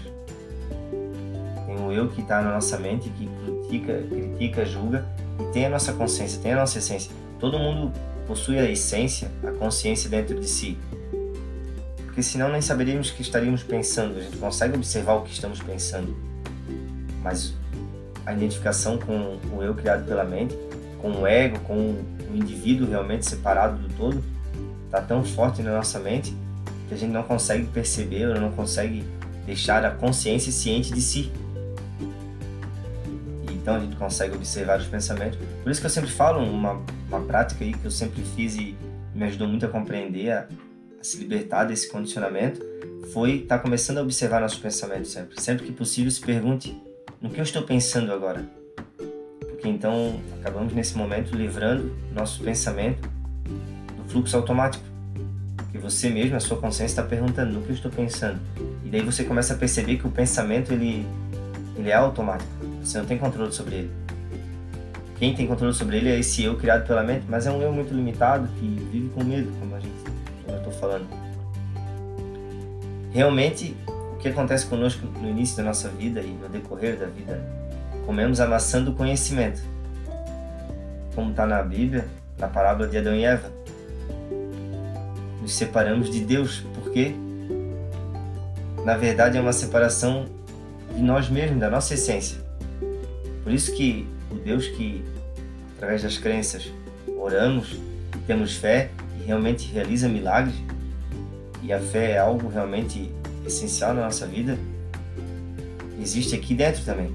Tem 1.67 1.77
o 1.77 1.93
eu 1.93 2.09
que 2.09 2.21
está 2.21 2.43
na 2.43 2.53
nossa 2.53 2.79
mente, 2.79 3.09
que 3.11 3.29
critica, 3.45 4.03
critica, 4.09 4.65
julga, 4.65 5.07
e 5.39 5.53
tem 5.53 5.67
a 5.67 5.71
nossa 5.71 5.93
consciência, 5.93 6.41
tem 6.41 6.53
a 6.53 6.57
nossa 6.57 6.79
essência. 6.79 7.11
Todo 7.39 7.59
mundo 7.59 7.93
possui 8.27 8.59
a 8.59 8.71
essência, 8.71 9.31
a 9.45 9.51
consciência 9.53 10.09
dentro 10.11 10.39
de 10.39 10.49
si. 10.49 10.79
Porque 12.05 12.23
senão 12.23 12.51
nem 12.51 12.61
saberíamos 12.61 13.11
que 13.11 13.23
estaríamos 13.23 13.63
pensando. 13.63 14.19
A 14.19 14.23
gente 14.23 14.37
consegue 14.37 14.77
observar 14.77 15.15
o 15.15 15.23
que 15.23 15.33
estamos 15.33 15.61
pensando. 15.61 16.15
Mas 17.23 17.55
a 18.27 18.33
identificação 18.33 18.99
com 18.99 19.39
o 19.55 19.63
eu 19.63 19.75
criado 19.75 20.07
pela 20.07 20.25
mente, 20.25 20.57
com 21.01 21.13
o 21.13 21.27
ego, 21.27 21.59
com 21.61 21.75
o 21.75 22.37
indivíduo 22.37 22.89
realmente 22.89 23.27
separado 23.27 23.79
do 23.79 23.95
todo, 23.95 24.23
está 24.87 25.01
tão 25.01 25.25
forte 25.25 25.63
na 25.63 25.77
nossa 25.77 25.99
mente 25.99 26.35
que 26.91 26.95
a 26.95 26.97
gente 26.97 27.13
não 27.13 27.23
consegue 27.23 27.67
perceber 27.67 28.27
ou 28.27 28.41
não 28.41 28.51
consegue 28.51 29.05
deixar 29.47 29.85
a 29.85 29.93
consciência 29.93 30.51
ciente 30.51 30.93
de 30.93 31.01
si. 31.01 31.31
Então 33.49 33.77
a 33.77 33.79
gente 33.79 33.95
consegue 33.95 34.35
observar 34.35 34.81
os 34.81 34.89
pensamentos. 34.89 35.39
Por 35.63 35.71
isso 35.71 35.81
que 35.81 35.87
eu 35.87 35.91
sempre 35.91 36.11
falo 36.11 36.41
uma, 36.43 36.83
uma 37.09 37.21
prática 37.21 37.65
aí 37.65 37.73
que 37.73 37.85
eu 37.85 37.93
sempre 37.93 38.23
fiz 38.35 38.57
e 38.57 38.77
me 39.15 39.23
ajudou 39.25 39.47
muito 39.47 39.65
a 39.65 39.69
compreender, 39.69 40.33
a, 40.33 40.49
a 41.01 41.05
se 41.05 41.19
libertar 41.19 41.63
desse 41.63 41.89
condicionamento, 41.89 42.61
foi 43.13 43.43
estar 43.43 43.59
tá 43.59 43.63
começando 43.63 43.99
a 43.99 44.03
observar 44.03 44.41
nossos 44.41 44.59
pensamentos 44.59 45.13
sempre. 45.13 45.41
Sempre 45.41 45.67
que 45.67 45.73
possível, 45.73 46.11
se 46.11 46.21
pergunte 46.21 46.77
no 47.21 47.31
que 47.31 47.39
eu 47.39 47.45
estou 47.45 47.63
pensando 47.63 48.13
agora. 48.13 48.45
Porque 49.39 49.69
então 49.69 50.21
acabamos 50.41 50.73
nesse 50.73 50.99
momento 50.99 51.37
livrando 51.37 51.97
nosso 52.13 52.43
pensamento 52.43 53.09
do 53.97 54.11
fluxo 54.11 54.37
automático 54.37 54.90
que 55.71 55.79
você 55.79 56.11
mesmo, 56.11 56.37
a 56.37 56.41
sua 56.41 56.57
consciência 56.57 56.93
está 56.93 57.03
perguntando 57.03 57.53
no 57.53 57.63
que 57.63 57.71
eu 57.71 57.75
estou 57.75 57.91
pensando. 57.91 58.39
E 58.85 58.89
daí 58.89 59.03
você 59.03 59.25
começa 59.25 59.55
a 59.55 59.57
perceber 59.57 59.97
que 59.97 60.07
o 60.07 60.11
pensamento 60.11 60.73
ele, 60.73 61.07
ele 61.77 61.91
é 61.91 61.95
automático. 61.95 62.51
Você 62.83 62.99
não 62.99 63.07
tem 63.07 63.17
controle 63.19 63.53
sobre 63.53 63.77
ele. 63.77 63.91
Quem 65.17 65.35
tem 65.35 65.47
controle 65.47 65.75
sobre 65.75 65.99
ele 65.99 66.09
é 66.09 66.19
esse 66.19 66.43
eu 66.43 66.57
criado 66.57 66.87
pela 66.87 67.03
mente, 67.03 67.25
mas 67.29 67.47
é 67.47 67.53
um 67.53 67.61
eu 67.61 67.73
muito 67.73 67.95
limitado 67.95 68.49
que 68.59 68.67
vive 68.91 69.11
com 69.11 69.23
medo, 69.23 69.53
como 69.61 69.75
a 69.77 69.81
gente, 69.81 69.95
como 70.45 70.57
eu 70.57 70.59
estou 70.59 70.73
falando. 70.73 71.07
Realmente, 73.13 73.77
o 74.15 74.17
que 74.17 74.29
acontece 74.29 74.67
conosco 74.67 75.07
no 75.21 75.29
início 75.29 75.57
da 75.59 75.63
nossa 75.63 75.89
vida 75.89 76.21
e 76.21 76.29
no 76.29 76.49
decorrer 76.49 76.97
da 76.97 77.07
vida, 77.07 77.39
comemos 78.07 78.41
a 78.41 78.47
maçã 78.47 78.83
do 78.83 78.93
conhecimento, 78.93 79.61
como 81.15 81.31
está 81.31 81.47
na 81.47 81.63
Bíblia, 81.63 82.09
na 82.39 82.49
parábola 82.49 82.89
de 82.89 82.97
Adão 82.97 83.15
e 83.15 83.25
Eva 83.25 83.53
nos 85.51 85.57
separamos 85.57 86.09
de 86.09 86.21
Deus, 86.21 86.63
porque 86.77 87.13
na 88.85 88.97
verdade 88.97 89.37
é 89.37 89.41
uma 89.41 89.53
separação 89.53 90.27
de 90.95 91.03
nós 91.03 91.29
mesmos, 91.29 91.59
da 91.59 91.69
nossa 91.69 91.95
essência. 91.95 92.39
Por 93.43 93.53
isso 93.53 93.75
que 93.75 94.07
o 94.31 94.37
Deus 94.37 94.69
que 94.69 95.03
através 95.75 96.05
das 96.05 96.17
crenças 96.17 96.71
oramos, 97.19 97.77
temos 98.29 98.55
fé 98.55 98.91
e 99.21 99.27
realmente 99.27 99.73
realiza 99.73 100.09
milagres, 100.09 100.55
e 101.65 101.73
a 101.73 101.81
fé 101.81 102.13
é 102.13 102.19
algo 102.19 102.49
realmente 102.49 103.11
essencial 103.45 103.93
na 103.93 104.03
nossa 104.03 104.27
vida, 104.27 104.57
existe 106.01 106.37
aqui 106.37 106.55
dentro 106.55 106.85
também. 106.85 107.13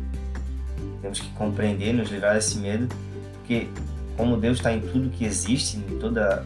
Temos 1.02 1.22
que 1.22 1.30
compreender, 1.30 1.94
nos 1.94 2.10
livrar 2.10 2.36
desse 2.36 2.58
medo, 2.58 2.90
porque 3.36 3.70
como 4.18 4.36
Deus 4.36 4.58
está 4.58 4.74
em 4.74 4.82
tudo 4.82 5.10
que 5.10 5.24
existe, 5.24 5.78
em 5.78 6.00
toda 6.00 6.46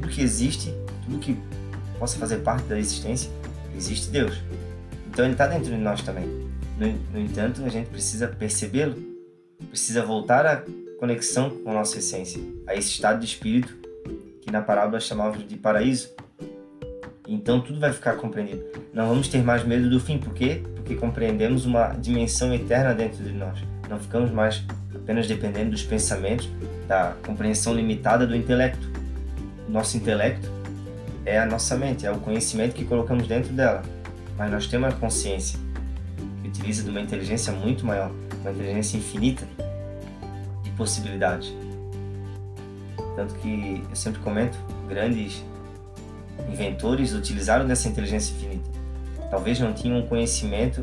tudo 0.00 0.08
que 0.08 0.20
existe, 0.20 0.81
tudo 1.12 1.18
que 1.18 1.36
possa 1.98 2.18
fazer 2.18 2.38
parte 2.38 2.64
da 2.64 2.78
existência, 2.78 3.30
existe 3.76 4.10
Deus. 4.10 4.40
Então 5.08 5.24
ele 5.24 5.34
está 5.34 5.46
dentro 5.46 5.70
de 5.70 5.76
nós 5.76 6.00
também. 6.02 6.24
No, 6.78 6.92
no 7.12 7.20
entanto, 7.20 7.62
a 7.64 7.68
gente 7.68 7.90
precisa 7.90 8.26
percebê-lo, 8.26 8.96
precisa 9.68 10.02
voltar 10.02 10.46
à 10.46 10.62
conexão 10.98 11.50
com 11.50 11.70
a 11.70 11.74
nossa 11.74 11.98
essência, 11.98 12.42
a 12.66 12.74
esse 12.74 12.90
estado 12.90 13.20
de 13.20 13.26
espírito 13.26 13.76
que 14.40 14.50
na 14.50 14.62
parábola 14.62 14.98
chamávamos 14.98 15.46
de 15.46 15.56
paraíso. 15.56 16.10
Então 17.28 17.60
tudo 17.60 17.78
vai 17.78 17.92
ficar 17.92 18.16
compreendido. 18.16 18.64
Não 18.92 19.08
vamos 19.08 19.28
ter 19.28 19.42
mais 19.42 19.64
medo 19.64 19.88
do 19.88 20.00
fim, 20.00 20.18
por 20.18 20.34
quê? 20.34 20.62
Porque 20.74 20.96
compreendemos 20.96 21.64
uma 21.64 21.88
dimensão 21.88 22.52
eterna 22.52 22.94
dentro 22.94 23.22
de 23.22 23.32
nós. 23.32 23.58
Não 23.88 23.98
ficamos 23.98 24.30
mais 24.30 24.64
apenas 24.94 25.28
dependendo 25.28 25.70
dos 25.70 25.82
pensamentos, 25.84 26.48
da 26.88 27.14
compreensão 27.24 27.74
limitada 27.74 28.26
do 28.26 28.34
intelecto. 28.34 28.90
Nosso 29.68 29.96
intelecto 29.96 30.50
é 31.24 31.38
a 31.38 31.46
nossa 31.46 31.76
mente, 31.76 32.06
é 32.06 32.10
o 32.10 32.18
conhecimento 32.18 32.74
que 32.74 32.84
colocamos 32.84 33.26
dentro 33.26 33.52
dela. 33.52 33.82
Mas 34.36 34.50
nós 34.50 34.66
temos 34.66 34.88
a 34.88 34.96
consciência, 34.96 35.58
que 36.42 36.48
utiliza 36.48 36.82
de 36.82 36.90
uma 36.90 37.00
inteligência 37.00 37.52
muito 37.52 37.86
maior, 37.86 38.10
uma 38.40 38.50
inteligência 38.50 38.96
infinita 38.96 39.46
de 40.62 40.70
possibilidades. 40.70 41.54
Tanto 43.14 43.34
que 43.34 43.84
eu 43.88 43.96
sempre 43.96 44.20
comento, 44.20 44.58
grandes 44.88 45.44
inventores 46.48 47.12
utilizaram 47.12 47.66
dessa 47.66 47.88
inteligência 47.88 48.34
infinita. 48.34 48.70
Talvez 49.30 49.60
não 49.60 49.72
tinham 49.72 49.98
um 49.98 50.06
conhecimento 50.06 50.82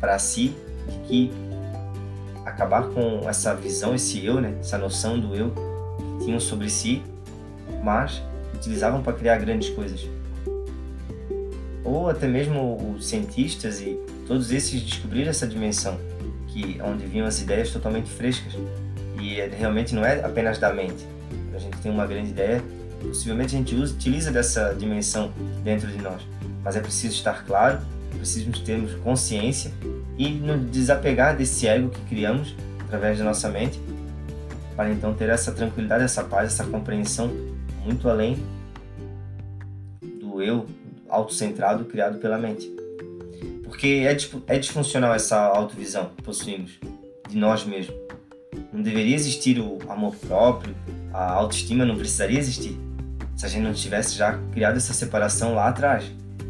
para 0.00 0.18
si 0.18 0.54
de 0.88 0.98
que 1.06 1.32
acabar 2.44 2.88
com 2.88 3.28
essa 3.28 3.54
visão, 3.54 3.94
esse 3.94 4.24
eu, 4.24 4.40
né, 4.40 4.56
essa 4.60 4.78
noção 4.78 5.18
do 5.20 5.34
eu 5.34 5.50
que 6.18 6.24
tinham 6.24 6.40
sobre 6.40 6.68
si, 6.68 7.02
mas 7.82 8.22
utilizavam 8.60 9.02
para 9.02 9.12
criar 9.12 9.38
grandes 9.38 9.70
coisas. 9.70 10.06
Ou 11.82 12.08
até 12.08 12.28
mesmo 12.28 12.94
os 12.94 13.08
cientistas 13.08 13.80
e 13.80 13.98
todos 14.26 14.52
esses 14.52 14.80
descobriram 14.80 15.30
essa 15.30 15.46
dimensão, 15.46 15.98
que 16.48 16.80
onde 16.82 17.06
vinham 17.06 17.26
as 17.26 17.40
ideias 17.40 17.70
totalmente 17.70 18.08
frescas. 18.08 18.56
E 19.20 19.40
é, 19.40 19.48
realmente 19.48 19.94
não 19.94 20.04
é 20.04 20.24
apenas 20.24 20.58
da 20.58 20.72
mente. 20.72 21.06
A 21.54 21.58
gente 21.58 21.76
tem 21.78 21.90
uma 21.90 22.06
grande 22.06 22.30
ideia, 22.30 22.62
possivelmente 23.00 23.54
a 23.54 23.58
gente 23.58 23.74
usa, 23.74 23.92
utiliza 23.94 24.30
dessa 24.30 24.74
dimensão 24.74 25.32
dentro 25.64 25.88
de 25.88 25.98
nós. 25.98 26.22
Mas 26.62 26.76
é 26.76 26.80
preciso 26.80 27.14
estar 27.14 27.44
claro 27.44 27.80
precisamos 28.20 28.60
termos 28.60 28.94
consciência 28.96 29.72
e 30.18 30.28
nos 30.28 30.70
desapegar 30.70 31.36
desse 31.36 31.66
ego 31.66 31.88
que 31.88 32.00
criamos 32.02 32.54
através 32.80 33.18
da 33.18 33.24
nossa 33.24 33.48
mente, 33.48 33.80
para 34.76 34.90
então 34.90 35.14
ter 35.14 35.28
essa 35.28 35.52
tranquilidade, 35.52 36.04
essa 36.04 36.22
paz, 36.22 36.52
essa 36.52 36.64
compreensão 36.64 37.30
muito 37.84 38.08
além 38.08 38.36
do 40.20 40.42
eu 40.42 40.66
autocentrado 41.08 41.84
criado 41.84 42.18
pela 42.18 42.38
mente. 42.38 42.70
Porque 43.64 44.06
é, 44.06 44.16
é 44.54 44.58
disfuncional 44.58 45.14
essa 45.14 45.38
autovisão 45.38 46.10
que 46.16 46.22
possuímos 46.22 46.78
de 47.28 47.36
nós 47.36 47.64
mesmos. 47.64 47.94
Não 48.72 48.82
deveria 48.82 49.14
existir 49.14 49.58
o 49.60 49.78
amor 49.88 50.14
próprio, 50.16 50.74
a 51.12 51.32
autoestima 51.32 51.84
não 51.84 51.96
precisaria 51.96 52.38
existir 52.38 52.78
se 53.40 53.46
a 53.46 53.48
gente 53.48 53.62
não 53.62 53.72
tivesse 53.72 54.16
já 54.16 54.38
criado 54.52 54.76
essa 54.76 54.92
separação 54.92 55.54
lá 55.54 55.68
atrás. 55.68 56.04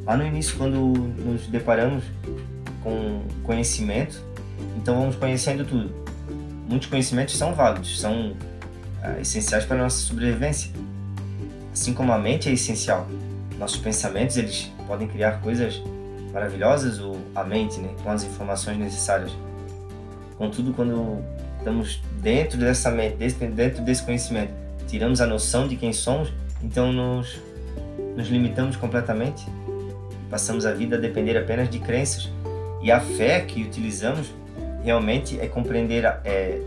Lá 0.05 0.17
no 0.17 0.27
início, 0.27 0.57
quando 0.57 0.77
nos 0.77 1.47
deparamos 1.47 2.03
com 2.83 3.23
conhecimento, 3.45 4.21
então 4.77 4.99
vamos 4.99 5.15
conhecendo 5.15 5.65
tudo. 5.65 5.95
Muitos 6.69 6.89
conhecimentos 6.89 7.37
são 7.37 7.55
válidos, 7.55 8.01
são 8.01 8.35
é, 9.05 9.21
essenciais 9.21 9.65
para 9.65 9.77
a 9.77 9.83
nossa 9.85 9.99
sobrevivência. 9.99 10.73
Assim 11.73 11.95
como 11.95 12.13
a 12.13 12.19
mente 12.19 12.49
é 12.49 12.53
essencial, 12.53 13.07
nossos 13.59 13.79
pensamentos 13.79 14.37
eles 14.37 14.71
podem 14.87 15.07
criar 15.07 15.41
coisas 15.41 15.81
maravilhosas 16.33 16.99
ou 16.99 17.17
a 17.35 17.45
mente, 17.45 17.81
né, 17.81 17.91
com 18.03 18.11
as 18.11 18.25
informações 18.25 18.79
necessárias. 18.79 19.33
Contudo, 20.37 20.73
quando 20.73 21.23
estamos 21.59 22.01
dentro 22.21 22.59
dessa 22.59 22.91
mente, 22.91 23.17
dentro 23.17 23.83
desse 23.83 24.03
conhecimento, 24.03 24.53
tiramos 24.89 25.21
a 25.21 25.27
noção 25.27 25.69
de 25.69 25.77
quem 25.77 25.93
somos, 25.93 26.33
então 26.63 26.93
nos, 26.93 27.41
nos 28.17 28.29
limitamos 28.29 28.77
completamente 28.77 29.45
passamos 30.31 30.65
a 30.65 30.73
vida 30.73 30.97
a 30.97 30.99
depender 30.99 31.37
apenas 31.37 31.69
de 31.69 31.81
crenças. 31.81 32.31
E 32.81 32.91
a 32.91 33.01
fé 33.01 33.41
que 33.41 33.63
utilizamos 33.63 34.33
realmente 34.83 35.39
é 35.39 35.47
compreender, 35.47 36.05
é 36.25 36.61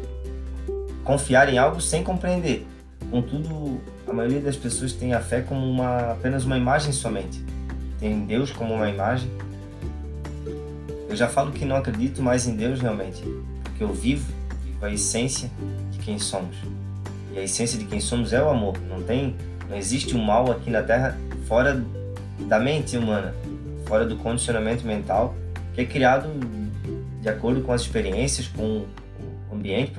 confiar 1.03 1.51
em 1.51 1.57
algo 1.57 1.81
sem 1.81 2.03
compreender. 2.03 2.67
Contudo, 3.09 3.81
a 4.13 4.15
maioria 4.15 4.39
das 4.39 4.55
pessoas 4.55 4.93
tem 4.93 5.13
a 5.13 5.19
fé 5.19 5.41
como 5.41 5.67
uma, 5.67 6.11
apenas 6.11 6.45
uma 6.45 6.55
imagem 6.55 6.93
somente. 6.93 7.43
Tem 7.99 8.25
Deus 8.25 8.51
como 8.51 8.75
uma 8.75 8.87
imagem. 8.87 9.29
Eu 11.09 11.15
já 11.15 11.27
falo 11.27 11.51
que 11.51 11.65
não 11.65 11.75
acredito 11.75 12.21
mais 12.21 12.47
em 12.47 12.55
Deus 12.55 12.79
realmente, 12.79 13.23
porque 13.63 13.83
eu 13.83 13.91
vivo, 13.91 14.31
vivo 14.63 14.85
a 14.85 14.91
essência 14.91 15.49
de 15.91 15.97
quem 15.97 16.19
somos. 16.19 16.55
E 17.33 17.39
a 17.39 17.43
essência 17.43 17.77
de 17.77 17.85
quem 17.85 17.99
somos 17.99 18.33
é 18.33 18.41
o 18.41 18.49
amor. 18.49 18.77
Não 18.87 19.01
tem, 19.01 19.35
não 19.67 19.75
existe 19.75 20.15
um 20.15 20.23
mal 20.23 20.51
aqui 20.51 20.69
na 20.69 20.83
Terra 20.83 21.17
fora 21.47 21.83
da 22.47 22.59
mente 22.59 22.95
humana, 22.95 23.33
fora 23.85 24.05
do 24.05 24.15
condicionamento 24.17 24.85
mental 24.85 25.35
que 25.73 25.81
é 25.81 25.85
criado 25.85 26.29
de 27.19 27.29
acordo 27.29 27.61
com 27.61 27.71
as 27.71 27.81
experiências, 27.81 28.47
com 28.47 28.85
o 29.51 29.55
ambiente, 29.55 29.91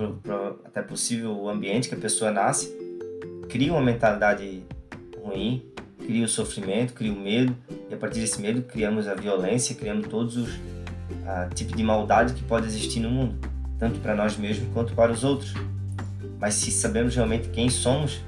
até 0.64 0.82
possível 0.82 1.36
o 1.36 1.48
ambiente 1.48 1.88
que 1.88 1.96
a 1.96 1.98
pessoa 1.98 2.30
nasce, 2.30 2.83
cria 3.48 3.72
uma 3.72 3.82
mentalidade 3.82 4.62
ruim, 5.22 5.64
cria 5.98 6.24
o 6.24 6.28
sofrimento, 6.28 6.92
cria 6.92 7.12
o 7.12 7.16
medo, 7.16 7.56
e 7.90 7.94
a 7.94 7.96
partir 7.96 8.20
desse 8.20 8.40
medo 8.40 8.62
criamos 8.62 9.08
a 9.08 9.14
violência, 9.14 9.74
criamos 9.74 10.06
todos 10.08 10.36
os 10.36 10.50
tipos 11.54 11.76
de 11.76 11.82
maldade 11.82 12.34
que 12.34 12.42
pode 12.42 12.66
existir 12.66 13.00
no 13.00 13.10
mundo, 13.10 13.36
tanto 13.78 14.00
para 14.00 14.14
nós 14.14 14.36
mesmos 14.36 14.68
quanto 14.72 14.94
para 14.94 15.12
os 15.12 15.24
outros. 15.24 15.54
Mas 16.38 16.54
se 16.54 16.70
sabemos 16.70 17.14
realmente 17.14 17.48
quem 17.48 17.70
somos, 17.70 18.20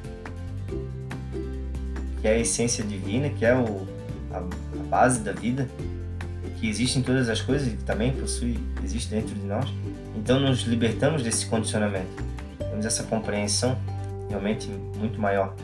que 2.21 2.29
é 2.29 2.33
a 2.33 2.39
essência 2.39 2.83
divina, 2.83 3.29
que 3.29 3.45
é 3.45 3.55
o, 3.55 3.87
a, 4.33 4.39
a 4.39 4.83
base 4.89 5.21
da 5.21 5.33
vida, 5.33 5.69
que 6.59 6.69
existe 6.69 6.99
em 6.99 7.03
todas 7.03 7.29
as 7.29 7.41
coisas 7.43 7.69
e 7.69 7.77
que 7.77 7.85
também 7.85 8.13
possui, 8.13 8.59
existe 8.83 9.11
dentro 9.11 9.35
de 9.35 9.45
nós. 9.45 9.69
Então 10.17 10.41
nos 10.41 10.63
libertamos 10.63 11.23
desse 11.23 11.47
condicionamento. 11.47 12.25
Temos 12.59 12.87
essa 12.87 13.03
compreensão 13.05 13.77
realmente 14.29 14.69
muito 14.97 15.21
maior. 15.21 15.55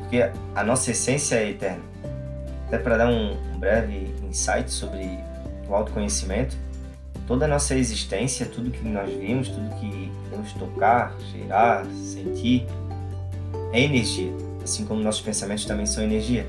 Porque 0.00 0.30
a 0.54 0.64
nossa 0.64 0.90
essência 0.90 1.36
é 1.36 1.50
eterna. 1.50 1.82
Até 2.66 2.78
para 2.78 2.96
dar 2.96 3.08
um, 3.08 3.36
breve 3.58 4.14
insight 4.22 4.70
sobre 4.70 5.04
o 5.68 5.74
autoconhecimento, 5.74 6.56
toda 7.26 7.44
a 7.44 7.48
nossa 7.48 7.74
existência, 7.76 8.46
tudo 8.46 8.70
que 8.70 8.82
nós 8.88 9.12
vimos, 9.12 9.48
tudo 9.48 9.68
que 9.76 10.10
podemos 10.24 10.52
tocar, 10.54 11.14
cheirar, 11.30 11.84
sentir, 11.86 12.66
é 13.72 13.80
energia. 13.80 14.32
Assim 14.62 14.84
como 14.84 15.02
nossos 15.02 15.20
pensamentos 15.20 15.64
também 15.64 15.86
são 15.86 16.02
energia. 16.02 16.48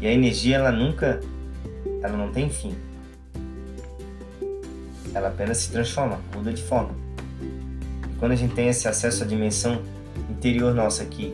E 0.00 0.06
a 0.06 0.12
energia, 0.12 0.56
ela 0.56 0.70
nunca 0.70 1.20
ela 2.02 2.16
não 2.16 2.30
tem 2.30 2.48
fim. 2.48 2.74
Ela 5.14 5.28
apenas 5.28 5.58
se 5.58 5.70
transforma, 5.70 6.20
muda 6.34 6.52
de 6.52 6.62
forma. 6.62 6.94
Quando 8.18 8.32
a 8.32 8.36
gente 8.36 8.54
tem 8.54 8.68
esse 8.68 8.88
acesso 8.88 9.22
à 9.22 9.26
dimensão 9.26 9.82
interior 10.30 10.74
nossa 10.74 11.02
aqui, 11.02 11.32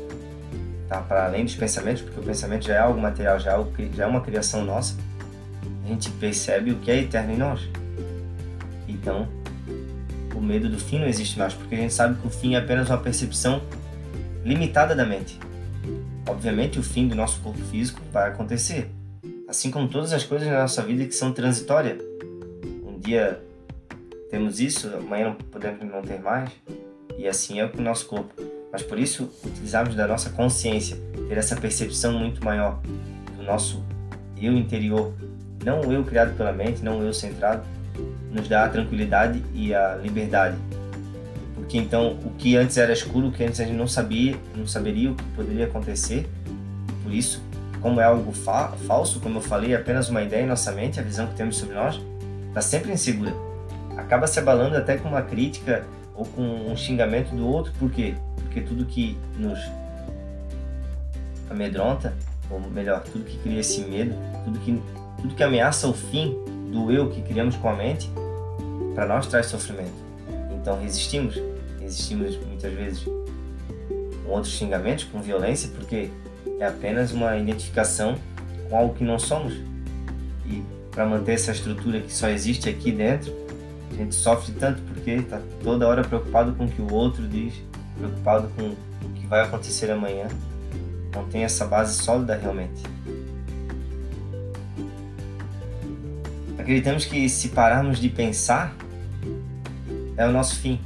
tá? 0.88 1.00
para 1.00 1.26
além 1.26 1.44
dos 1.44 1.54
pensamentos, 1.54 2.02
porque 2.02 2.20
o 2.20 2.22
pensamento 2.22 2.66
já 2.66 2.74
é 2.74 2.78
algo 2.78 3.00
material, 3.00 3.38
já 3.38 3.52
é, 3.52 3.64
já 3.94 4.04
é 4.04 4.06
uma 4.06 4.20
criação 4.20 4.64
nossa, 4.64 4.96
a 5.84 5.88
gente 5.88 6.10
percebe 6.12 6.72
o 6.72 6.76
que 6.76 6.90
é 6.90 7.00
eterno 7.00 7.32
em 7.32 7.36
nós. 7.36 7.68
Então, 8.88 9.28
o 10.34 10.40
medo 10.40 10.68
do 10.68 10.78
fim 10.78 10.98
não 10.98 11.06
existe 11.06 11.38
mais, 11.38 11.54
porque 11.54 11.74
a 11.74 11.78
gente 11.78 11.94
sabe 11.94 12.20
que 12.20 12.26
o 12.26 12.30
fim 12.30 12.54
é 12.54 12.58
apenas 12.58 12.88
uma 12.88 12.98
percepção 12.98 13.62
limitada 14.44 14.94
da 14.94 15.04
mente. 15.04 15.38
Obviamente, 16.28 16.78
o 16.78 16.82
fim 16.82 17.06
do 17.06 17.14
nosso 17.14 17.40
corpo 17.40 17.60
físico 17.66 18.00
vai 18.12 18.28
acontecer, 18.28 18.90
assim 19.48 19.70
como 19.70 19.88
todas 19.88 20.12
as 20.12 20.24
coisas 20.24 20.48
na 20.48 20.60
nossa 20.60 20.82
vida 20.82 21.04
que 21.04 21.14
são 21.14 21.32
transitórias. 21.32 21.98
Um 22.86 22.98
dia 22.98 23.42
temos 24.34 24.58
isso, 24.58 24.88
amanhã 24.88 25.36
podemos 25.52 25.84
não 25.84 26.02
ter 26.02 26.18
mais, 26.18 26.50
e 27.16 27.28
assim 27.28 27.60
é 27.60 27.68
com 27.68 27.78
o 27.78 27.80
nosso 27.80 28.04
corpo. 28.06 28.34
Mas 28.72 28.82
por 28.82 28.98
isso 28.98 29.30
utilizarmos 29.44 29.94
da 29.94 30.08
nossa 30.08 30.28
consciência, 30.30 30.96
ter 31.28 31.38
essa 31.38 31.54
percepção 31.54 32.18
muito 32.18 32.44
maior 32.44 32.80
do 33.36 33.44
nosso 33.44 33.84
eu 34.36 34.52
interior, 34.54 35.14
não 35.64 35.82
o 35.82 35.92
eu 35.92 36.02
criado 36.02 36.36
pela 36.36 36.52
mente, 36.52 36.82
não 36.82 36.98
o 36.98 37.04
eu 37.04 37.14
centrado, 37.14 37.62
nos 38.32 38.48
dá 38.48 38.64
a 38.64 38.68
tranquilidade 38.68 39.40
e 39.54 39.72
a 39.72 39.94
liberdade. 39.94 40.56
Porque 41.54 41.78
então 41.78 42.18
o 42.24 42.30
que 42.30 42.56
antes 42.56 42.76
era 42.76 42.92
escuro, 42.92 43.28
o 43.28 43.32
que 43.32 43.44
antes 43.44 43.60
a 43.60 43.64
gente 43.64 43.76
não 43.76 43.86
sabia, 43.86 44.34
não 44.56 44.66
saberia 44.66 45.12
o 45.12 45.14
que 45.14 45.22
poderia 45.36 45.66
acontecer, 45.66 46.28
por 47.04 47.14
isso 47.14 47.40
como 47.80 48.00
é 48.00 48.04
algo 48.04 48.32
fa 48.32 48.72
falso, 48.84 49.20
como 49.20 49.38
eu 49.38 49.42
falei, 49.42 49.74
é 49.74 49.76
apenas 49.76 50.08
uma 50.08 50.22
ideia 50.22 50.42
em 50.42 50.48
nossa 50.48 50.72
mente, 50.72 50.98
a 50.98 51.04
visão 51.04 51.28
que 51.28 51.36
temos 51.36 51.56
sobre 51.56 51.76
nós, 51.76 52.00
está 52.48 52.60
sempre 52.60 52.90
insegura. 52.90 53.43
Acaba 53.96 54.26
se 54.26 54.38
abalando 54.38 54.76
até 54.76 54.96
com 54.96 55.08
uma 55.08 55.22
crítica 55.22 55.84
ou 56.14 56.24
com 56.24 56.42
um 56.42 56.76
xingamento 56.76 57.34
do 57.34 57.46
outro, 57.46 57.72
por 57.78 57.90
quê? 57.90 58.14
Porque 58.36 58.60
tudo 58.60 58.84
que 58.84 59.16
nos 59.36 59.58
amedronta, 61.50 62.14
ou 62.50 62.60
melhor, 62.60 63.02
tudo 63.02 63.24
que 63.24 63.36
cria 63.38 63.60
esse 63.60 63.80
medo, 63.82 64.14
tudo 64.44 64.58
que, 64.60 64.82
tudo 65.20 65.34
que 65.34 65.42
ameaça 65.42 65.88
o 65.88 65.92
fim 65.92 66.36
do 66.70 66.90
eu 66.90 67.08
que 67.10 67.22
criamos 67.22 67.56
com 67.56 67.68
a 67.68 67.74
mente, 67.74 68.10
para 68.94 69.06
nós 69.06 69.26
traz 69.26 69.46
sofrimento. 69.46 70.04
Então 70.52 70.80
resistimos, 70.80 71.40
resistimos 71.80 72.36
muitas 72.36 72.72
vezes 72.72 73.04
com 74.24 74.30
outros 74.30 74.54
xingamentos, 74.54 75.04
com 75.04 75.20
violência, 75.20 75.70
porque 75.74 76.10
é 76.58 76.66
apenas 76.66 77.12
uma 77.12 77.36
identificação 77.36 78.16
com 78.68 78.76
algo 78.76 78.94
que 78.94 79.04
não 79.04 79.18
somos. 79.18 79.54
E 80.46 80.62
para 80.90 81.04
manter 81.04 81.32
essa 81.32 81.52
estrutura 81.52 82.00
que 82.00 82.12
só 82.12 82.28
existe 82.28 82.68
aqui 82.68 82.92
dentro, 82.92 83.32
a 83.94 83.96
gente 83.96 84.14
sofre 84.14 84.52
tanto 84.52 84.82
porque 84.82 85.12
está 85.12 85.40
toda 85.62 85.86
hora 85.86 86.02
preocupado 86.02 86.52
com 86.54 86.64
o 86.64 86.68
que 86.68 86.82
o 86.82 86.92
outro 86.92 87.26
diz, 87.28 87.54
preocupado 87.96 88.48
com 88.56 88.74
o 89.06 89.10
que 89.14 89.24
vai 89.26 89.42
acontecer 89.42 89.90
amanhã. 89.90 90.26
Não 91.14 91.24
tem 91.28 91.44
essa 91.44 91.64
base 91.64 92.02
sólida 92.02 92.34
realmente. 92.34 92.82
Acreditamos 96.58 97.04
que 97.04 97.28
se 97.28 97.50
pararmos 97.50 98.00
de 98.00 98.08
pensar, 98.08 98.74
é 100.16 100.26
o 100.26 100.32
nosso 100.32 100.56
fim. 100.56 100.80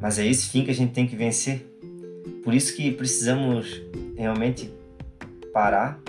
Mas 0.00 0.18
é 0.18 0.26
esse 0.26 0.48
fim 0.48 0.64
que 0.64 0.70
a 0.72 0.74
gente 0.74 0.92
tem 0.92 1.06
que 1.06 1.14
vencer. 1.14 1.72
Por 2.42 2.52
isso 2.52 2.74
que 2.74 2.90
precisamos 2.90 3.80
realmente 4.16 4.72
parar, 5.52 6.00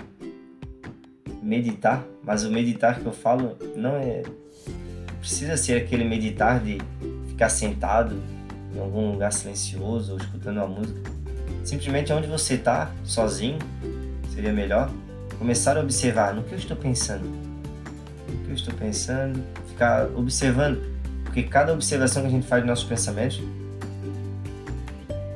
meditar, 1.40 2.04
mas 2.24 2.44
o 2.44 2.50
meditar 2.50 2.98
que 2.98 3.06
eu 3.06 3.12
falo 3.12 3.56
não 3.76 3.96
é 3.96 4.22
precisa 5.20 5.56
ser 5.56 5.74
aquele 5.74 6.04
meditar 6.04 6.60
de 6.60 6.78
ficar 7.28 7.48
sentado 7.48 8.20
em 8.74 8.78
algum 8.78 9.12
lugar 9.12 9.32
silencioso 9.32 10.12
ou 10.12 10.18
escutando 10.18 10.58
uma 10.58 10.66
música. 10.66 11.10
Simplesmente 11.64 12.12
onde 12.12 12.26
você 12.26 12.54
está, 12.54 12.90
sozinho, 13.04 13.58
seria 14.32 14.52
melhor 14.52 14.90
começar 15.38 15.76
a 15.76 15.80
observar 15.80 16.34
no 16.34 16.42
que 16.42 16.52
eu 16.52 16.58
estou 16.58 16.76
pensando. 16.76 17.24
No 17.24 18.44
que 18.44 18.50
eu 18.50 18.54
estou 18.54 18.74
pensando, 18.74 19.42
ficar 19.68 20.06
observando, 20.16 20.82
porque 21.24 21.42
cada 21.42 21.72
observação 21.72 22.22
que 22.22 22.28
a 22.28 22.30
gente 22.30 22.46
faz 22.46 22.62
dos 22.62 22.68
nossos 22.68 22.84
pensamentos 22.84 23.40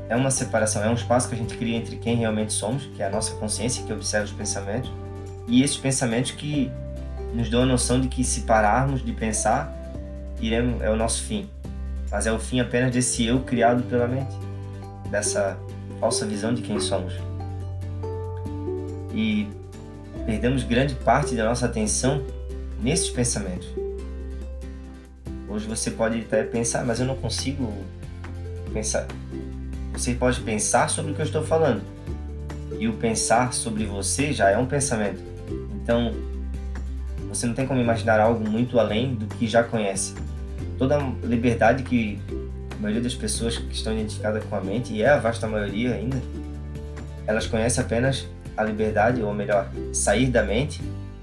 é 0.08 0.16
uma 0.16 0.30
separação, 0.30 0.82
é 0.84 0.88
um 0.88 0.94
espaço 0.94 1.28
que 1.28 1.34
a 1.34 1.38
gente 1.38 1.56
cria 1.56 1.76
entre 1.76 1.96
quem 1.96 2.16
realmente 2.16 2.52
somos, 2.52 2.84
que 2.96 3.02
é 3.02 3.06
a 3.06 3.10
nossa 3.10 3.34
consciência 3.36 3.84
que 3.84 3.92
observa 3.92 4.26
os 4.26 4.32
pensamentos, 4.32 4.90
e 5.48 5.62
esses 5.62 5.76
pensamentos 5.76 6.32
que 6.32 6.70
nos 7.32 7.48
dão 7.48 7.62
a 7.62 7.66
noção 7.66 8.00
de 8.00 8.08
que 8.08 8.22
se 8.22 8.42
pararmos 8.42 9.04
de 9.04 9.12
pensar, 9.12 9.72
iremos, 10.40 10.82
é 10.82 10.90
o 10.90 10.96
nosso 10.96 11.22
fim. 11.22 11.48
Mas 12.10 12.26
é 12.26 12.32
o 12.32 12.38
fim 12.38 12.60
apenas 12.60 12.92
desse 12.92 13.24
eu 13.24 13.40
criado 13.40 13.82
pela 13.84 14.06
mente, 14.06 14.36
dessa 15.10 15.56
falsa 15.98 16.26
visão 16.26 16.52
de 16.52 16.60
quem 16.60 16.78
somos. 16.78 17.14
E 19.14 19.48
perdemos 20.26 20.62
grande 20.62 20.94
parte 20.94 21.34
da 21.34 21.44
nossa 21.44 21.66
atenção 21.66 22.22
nesses 22.82 23.08
pensamentos. 23.08 23.68
Hoje 25.48 25.66
você 25.66 25.90
pode 25.90 26.20
até 26.20 26.42
pensar, 26.42 26.84
mas 26.84 27.00
eu 27.00 27.06
não 27.06 27.14
consigo 27.16 27.72
pensar. 28.72 29.06
Você 29.92 30.14
pode 30.14 30.40
pensar 30.40 30.88
sobre 30.88 31.12
o 31.12 31.14
que 31.14 31.20
eu 31.20 31.26
estou 31.26 31.42
falando. 31.42 31.82
E 32.78 32.88
o 32.88 32.94
pensar 32.94 33.52
sobre 33.52 33.84
você 33.84 34.32
já 34.32 34.50
é 34.50 34.56
um 34.56 34.66
pensamento. 34.66 35.20
Então, 35.74 36.12
você 37.34 37.46
não 37.46 37.54
tem 37.54 37.66
como 37.66 37.80
imaginar 37.80 38.20
algo 38.20 38.48
muito 38.48 38.78
além 38.78 39.14
do 39.14 39.26
que 39.26 39.46
já 39.46 39.62
conhece. 39.62 40.14
Toda 40.78 40.98
liberdade 41.22 41.82
que 41.82 42.18
a 42.76 42.80
maioria 42.80 43.02
das 43.02 43.14
pessoas 43.14 43.56
que 43.56 43.72
estão 43.72 43.92
identificadas 43.92 44.44
com 44.44 44.56
a 44.56 44.60
mente, 44.60 44.92
e 44.92 45.02
é 45.02 45.08
a 45.08 45.18
vasta 45.18 45.46
maioria 45.46 45.94
ainda, 45.94 46.20
elas 47.26 47.46
conhecem 47.46 47.82
apenas 47.82 48.26
a 48.56 48.64
liberdade, 48.64 49.22
ou 49.22 49.32
melhor, 49.32 49.70
sair 49.92 50.26
da 50.26 50.42
mente 50.42 50.80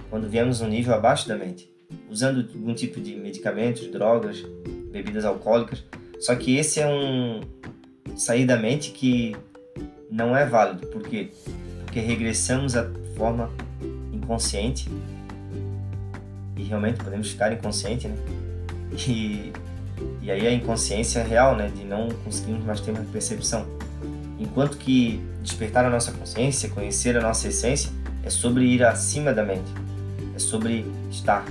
quando 0.09 0.27
viemos 0.27 0.61
um 0.61 0.67
nível 0.67 0.93
abaixo 0.93 1.27
da 1.27 1.35
mente, 1.35 1.69
usando 2.09 2.47
algum 2.53 2.73
tipo 2.73 2.99
de 2.99 3.15
medicamentos, 3.15 3.85
drogas, 3.91 4.43
bebidas 4.91 5.25
alcoólicas. 5.25 5.83
Só 6.19 6.35
que 6.35 6.57
esse 6.57 6.79
é 6.79 6.87
um 6.87 7.41
sair 8.15 8.45
da 8.45 8.57
mente 8.57 8.91
que 8.91 9.35
não 10.09 10.35
é 10.35 10.45
válido. 10.45 10.87
Por 10.87 11.03
quê? 11.03 11.29
Porque 11.85 11.99
regressamos 11.99 12.75
à 12.75 12.89
forma 13.15 13.51
inconsciente 14.11 14.89
e 16.59 16.63
realmente 16.63 17.01
podemos 17.01 17.31
ficar 17.31 17.53
inconsciente, 17.53 18.07
né? 18.07 18.15
E, 19.07 19.53
e 20.21 20.29
aí 20.29 20.45
a 20.45 20.51
inconsciência 20.51 21.19
é 21.19 21.23
real, 21.23 21.55
né? 21.55 21.71
De 21.73 21.85
não 21.85 22.09
conseguirmos 22.23 22.65
mais 22.65 22.81
ter 22.81 22.91
uma 22.91 23.03
percepção. 23.03 23.65
Enquanto 24.37 24.77
que 24.77 25.23
despertar 25.41 25.85
a 25.85 25.89
nossa 25.89 26.11
consciência, 26.11 26.69
conhecer 26.69 27.17
a 27.17 27.21
nossa 27.21 27.47
essência, 27.47 27.91
é 28.23 28.29
sobre 28.29 28.65
ir 28.65 28.83
acima 28.83 29.33
da 29.33 29.43
mente. 29.43 29.71
É 30.35 30.39
sobre 30.39 30.85
estar 31.09 31.45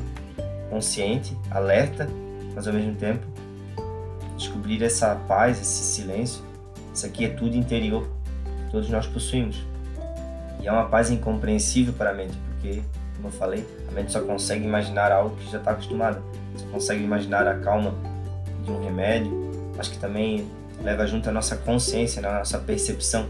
consciente, 0.69 1.35
alerta, 1.51 2.09
mas 2.55 2.67
ao 2.67 2.75
mesmo 2.75 2.95
tempo 2.97 3.27
descobrir 4.37 4.83
essa 4.85 5.15
paz, 5.27 5.61
esse 5.61 5.83
silêncio, 5.83 6.43
essa 6.93 7.09
quietude 7.09 7.59
interior 7.59 8.07
que 8.67 8.71
todos 8.71 8.89
nós 8.91 9.07
possuímos. 9.07 9.65
E 10.61 10.69
é 10.69 10.73
uma 10.73 10.85
paz 10.85 11.11
incompreensível 11.11 11.93
para 11.95 12.11
a 12.11 12.15
mente, 12.15 12.37
porque, 12.49 12.83
como 13.19 13.29
eu 13.29 13.33
falei, 13.33 13.67
a 13.89 13.93
mente 13.93 14.13
só 14.13 14.21
consegue 14.21 14.65
imaginar 14.65 15.11
algo 15.11 15.37
que 15.37 15.51
já 15.51 15.59
está 15.59 15.73
acostumada, 15.73 16.23
só 16.57 16.65
consegue 16.67 17.03
imaginar 17.03 17.49
a 17.49 17.59
calma 17.59 17.93
de 18.65 18.71
um 18.71 18.83
remédio, 18.83 19.51
mas 19.77 19.89
que 19.89 19.99
também 19.99 20.49
leva 20.83 21.05
junto 21.05 21.29
a 21.29 21.33
nossa 21.33 21.57
consciência, 21.57 22.25
a 22.25 22.39
nossa 22.39 22.59
percepção. 22.59 23.27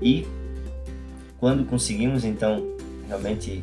E 0.00 0.26
quando 1.38 1.64
conseguimos 1.64 2.24
então 2.24 2.64
realmente 3.08 3.60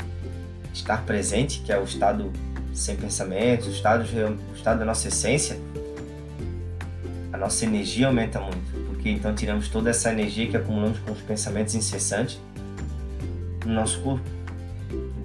estar 0.73 1.05
presente, 1.05 1.61
que 1.61 1.71
é 1.71 1.79
o 1.79 1.85
estado 1.85 2.29
sem 2.73 2.97
pensamentos, 2.97 3.67
o 3.67 3.71
estado, 3.71 4.03
o 4.03 4.55
estado 4.55 4.79
da 4.79 4.85
nossa 4.85 5.07
essência, 5.07 5.57
a 7.31 7.37
nossa 7.37 7.63
energia 7.63 8.07
aumenta 8.07 8.39
muito, 8.41 8.85
porque 8.87 9.09
então 9.09 9.33
tiramos 9.33 9.69
toda 9.69 9.89
essa 9.89 10.11
energia 10.11 10.49
que 10.49 10.57
acumulamos 10.57 10.99
com 10.99 11.13
os 11.13 11.21
pensamentos 11.21 11.73
incessantes 11.73 12.37
no 13.65 13.73
nosso 13.73 14.01
corpo, 14.01 14.35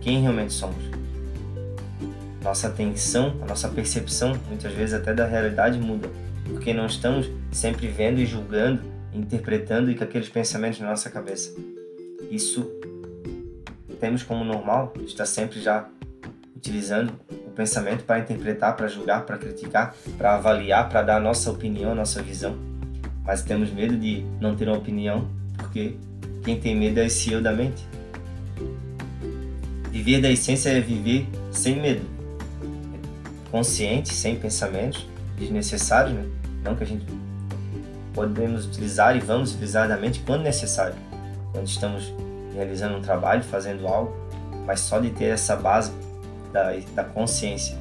quem 0.00 0.20
realmente 0.20 0.52
somos. 0.52 0.82
Nossa 2.42 2.68
atenção, 2.68 3.36
a 3.42 3.46
nossa 3.46 3.68
percepção, 3.68 4.38
muitas 4.48 4.72
vezes 4.72 4.94
até 4.94 5.12
da 5.12 5.26
realidade 5.26 5.78
muda, 5.78 6.08
porque 6.44 6.72
não 6.72 6.86
estamos 6.86 7.28
sempre 7.52 7.86
vendo 7.88 8.18
e 8.18 8.26
julgando, 8.26 8.82
interpretando 9.12 9.90
e 9.90 9.94
com 9.94 10.04
aqueles 10.04 10.28
pensamentos 10.28 10.80
na 10.80 10.88
nossa 10.88 11.10
cabeça. 11.10 11.54
Isso 12.30 12.70
temos 14.00 14.22
como 14.22 14.42
normal, 14.44 14.94
está 15.04 15.26
sempre 15.26 15.60
já 15.60 15.86
utilizando 16.56 17.12
o 17.46 17.50
pensamento 17.50 18.04
para 18.04 18.18
interpretar, 18.18 18.74
para 18.76 18.88
julgar, 18.88 19.26
para 19.26 19.36
criticar, 19.36 19.94
para 20.16 20.34
avaliar, 20.34 20.88
para 20.88 21.02
dar 21.02 21.16
a 21.16 21.20
nossa 21.20 21.50
opinião, 21.50 21.92
a 21.92 21.94
nossa 21.94 22.22
visão. 22.22 22.56
Mas 23.24 23.42
temos 23.42 23.70
medo 23.70 23.96
de 23.96 24.24
não 24.40 24.56
ter 24.56 24.66
uma 24.66 24.78
opinião, 24.78 25.28
porque 25.56 25.96
quem 26.42 26.58
tem 26.58 26.74
medo 26.74 27.00
é 27.00 27.06
esse 27.06 27.30
eu 27.30 27.42
da 27.42 27.52
mente. 27.52 27.86
Viver 29.90 30.20
da 30.20 30.30
essência 30.30 30.70
é 30.70 30.80
viver 30.80 31.28
sem 31.50 31.80
medo, 31.80 32.06
consciente, 33.50 34.14
sem 34.14 34.36
pensamentos 34.36 35.06
desnecessários, 35.36 36.14
né? 36.14 36.24
não 36.62 36.76
que 36.76 36.84
a 36.84 36.86
gente 36.86 37.06
podemos 38.14 38.66
utilizar 38.66 39.16
e 39.16 39.20
vamos 39.20 39.52
utilizar 39.52 39.88
da 39.88 39.96
mente 39.96 40.20
quando 40.20 40.42
necessário, 40.42 40.94
quando 41.52 41.66
estamos 41.66 42.12
realizando 42.54 42.96
um 42.96 43.00
trabalho, 43.00 43.42
fazendo 43.42 43.86
algo, 43.86 44.14
mas 44.66 44.80
só 44.80 45.00
de 45.00 45.10
ter 45.10 45.26
essa 45.26 45.56
base 45.56 45.92
da, 46.52 46.72
da 46.94 47.04
consciência 47.04 47.76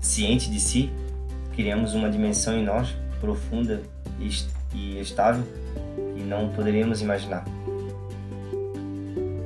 ciente 0.00 0.50
de 0.50 0.60
si, 0.60 0.90
criamos 1.54 1.94
uma 1.94 2.10
dimensão 2.10 2.56
em 2.56 2.64
nós 2.64 2.94
profunda 3.20 3.82
e, 4.20 4.28
e 4.74 5.00
estável 5.00 5.44
que 6.14 6.22
não 6.22 6.48
poderíamos 6.50 7.00
imaginar. 7.00 7.44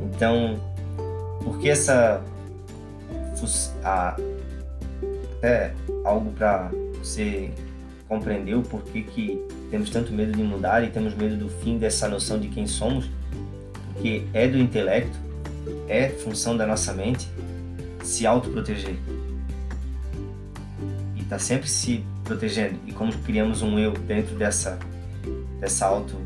Então, 0.02 0.60
por 1.42 1.58
que 1.58 1.68
essa 1.68 2.22
a, 3.82 4.16
até 5.38 5.72
algo 6.04 6.30
para 6.32 6.70
você 6.98 7.50
compreender 8.08 8.54
o 8.54 8.62
porquê 8.62 9.02
que 9.02 9.40
temos 9.70 9.88
tanto 9.90 10.12
medo 10.12 10.32
de 10.32 10.42
mudar 10.42 10.82
e 10.84 10.90
temos 10.90 11.14
medo 11.14 11.36
do 11.36 11.48
fim 11.48 11.78
dessa 11.78 12.08
noção 12.08 12.38
de 12.38 12.48
quem 12.48 12.66
somos, 12.66 13.08
porque 13.92 14.26
é 14.34 14.48
do 14.48 14.58
intelecto, 14.58 15.16
é 15.88 16.08
função 16.08 16.56
da 16.56 16.66
nossa 16.66 16.92
mente 16.92 17.28
se 18.02 18.26
autoproteger. 18.26 18.96
E 21.16 21.22
tá 21.24 21.38
sempre 21.38 21.68
se 21.68 22.04
protegendo. 22.24 22.78
E 22.86 22.92
como 22.92 23.12
criamos 23.18 23.62
um 23.62 23.78
eu 23.78 23.92
dentro 23.92 24.34
dessa 24.34 24.78
dessa 25.60 25.86
auto 25.86 26.16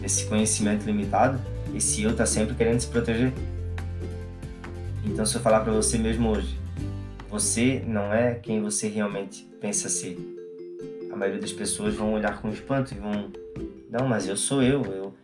desse 0.00 0.26
conhecimento 0.26 0.84
limitado, 0.84 1.38
esse 1.74 2.02
eu 2.02 2.14
tá 2.14 2.26
sempre 2.26 2.54
querendo 2.54 2.80
se 2.80 2.86
proteger. 2.88 3.32
Então 5.12 5.26
se 5.26 5.36
eu 5.36 5.42
falar 5.42 5.60
para 5.60 5.72
você 5.72 5.98
mesmo 5.98 6.30
hoje, 6.30 6.58
você 7.28 7.84
não 7.86 8.12
é 8.12 8.34
quem 8.34 8.62
você 8.62 8.88
realmente 8.88 9.46
pensa 9.60 9.90
ser. 9.90 10.18
A 11.12 11.14
maioria 11.14 11.38
das 11.38 11.52
pessoas 11.52 11.94
vão 11.94 12.14
olhar 12.14 12.40
com 12.40 12.48
espanto 12.48 12.94
e 12.94 12.98
vão, 12.98 13.30
não, 13.90 14.08
mas 14.08 14.26
eu 14.26 14.38
sou 14.38 14.62
eu, 14.62 14.82
eu. 14.86 15.14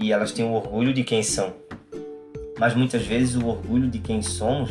E 0.00 0.10
elas 0.10 0.32
têm 0.32 0.46
o 0.46 0.52
orgulho 0.52 0.94
de 0.94 1.04
quem 1.04 1.22
são. 1.22 1.52
Mas 2.58 2.74
muitas 2.74 3.06
vezes 3.06 3.36
o 3.36 3.46
orgulho 3.46 3.90
de 3.90 3.98
quem 3.98 4.22
somos 4.22 4.70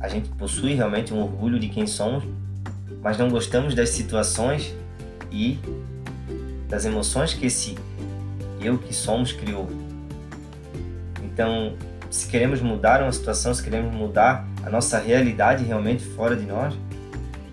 a 0.00 0.06
gente 0.06 0.28
possui 0.30 0.74
realmente 0.74 1.12
um 1.12 1.20
orgulho 1.20 1.58
de 1.58 1.68
quem 1.68 1.84
somos, 1.84 2.22
mas 3.02 3.18
não 3.18 3.28
gostamos 3.28 3.74
das 3.74 3.90
situações 3.90 4.72
e 5.32 5.58
das 6.68 6.84
emoções 6.84 7.34
que 7.34 7.46
esse 7.46 7.74
eu 8.60 8.78
que 8.78 8.94
somos 8.94 9.32
criou. 9.32 9.68
Então, 11.24 11.74
se 12.10 12.28
queremos 12.28 12.60
mudar 12.60 13.02
uma 13.02 13.12
situação, 13.12 13.52
se 13.52 13.62
queremos 13.62 13.94
mudar 13.94 14.46
a 14.64 14.70
nossa 14.70 14.98
realidade 14.98 15.64
realmente 15.64 16.04
fora 16.04 16.36
de 16.36 16.44
nós, 16.44 16.74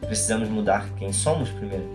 precisamos 0.02 0.50
mudar 0.50 0.88
quem 0.98 1.12
somos 1.12 1.50
primeiro. 1.50 1.86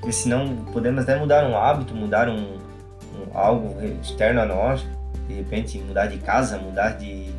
Porque 0.00 0.12
senão 0.12 0.64
podemos 0.72 1.02
até 1.02 1.16
mudar 1.18 1.44
um 1.48 1.56
hábito, 1.56 1.94
mudar 1.94 2.28
um, 2.28 2.54
um 2.54 3.36
algo 3.38 3.76
externo 4.02 4.40
a 4.40 4.46
nós, 4.46 4.86
de 5.28 5.34
repente 5.34 5.78
mudar 5.78 6.06
de 6.06 6.18
casa, 6.18 6.58
mudar 6.58 6.90
de 6.90 7.34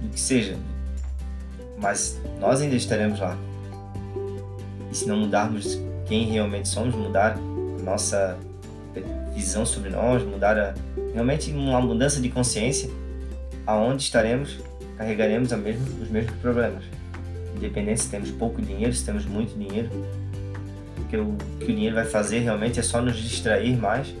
do 0.00 0.10
que 0.10 0.20
seja, 0.20 0.56
mas 1.78 2.20
nós 2.38 2.60
ainda 2.60 2.76
estaremos 2.76 3.18
lá. 3.18 3.36
E 4.90 4.96
se 4.96 5.08
não 5.08 5.16
mudarmos 5.16 5.80
quem 6.04 6.26
realmente 6.26 6.68
somos, 6.68 6.94
mudar 6.94 7.36
nossa 7.82 8.36
visão 9.34 9.66
sobre 9.66 9.90
nós, 9.90 10.22
mudar 10.22 10.58
a, 10.58 10.74
realmente 11.12 11.50
uma 11.52 11.80
mudança 11.80 12.20
de 12.20 12.28
consciência, 12.28 12.90
aonde 13.66 14.02
estaremos, 14.02 14.58
carregaremos 14.96 15.52
os 15.52 16.08
mesmos 16.10 16.36
problemas. 16.40 16.84
Independente 17.56 18.02
se 18.02 18.10
temos 18.10 18.30
pouco 18.30 18.60
dinheiro, 18.60 18.92
se 18.92 19.04
temos 19.04 19.24
muito 19.24 19.58
dinheiro, 19.58 19.90
porque 20.96 21.16
o 21.16 21.36
que 21.58 21.64
o 21.64 21.74
dinheiro 21.74 21.94
vai 21.94 22.04
fazer 22.04 22.40
realmente 22.40 22.78
é 22.78 22.82
só 22.82 23.00
nos 23.00 23.16
distrair 23.16 23.76
mais 23.76 24.14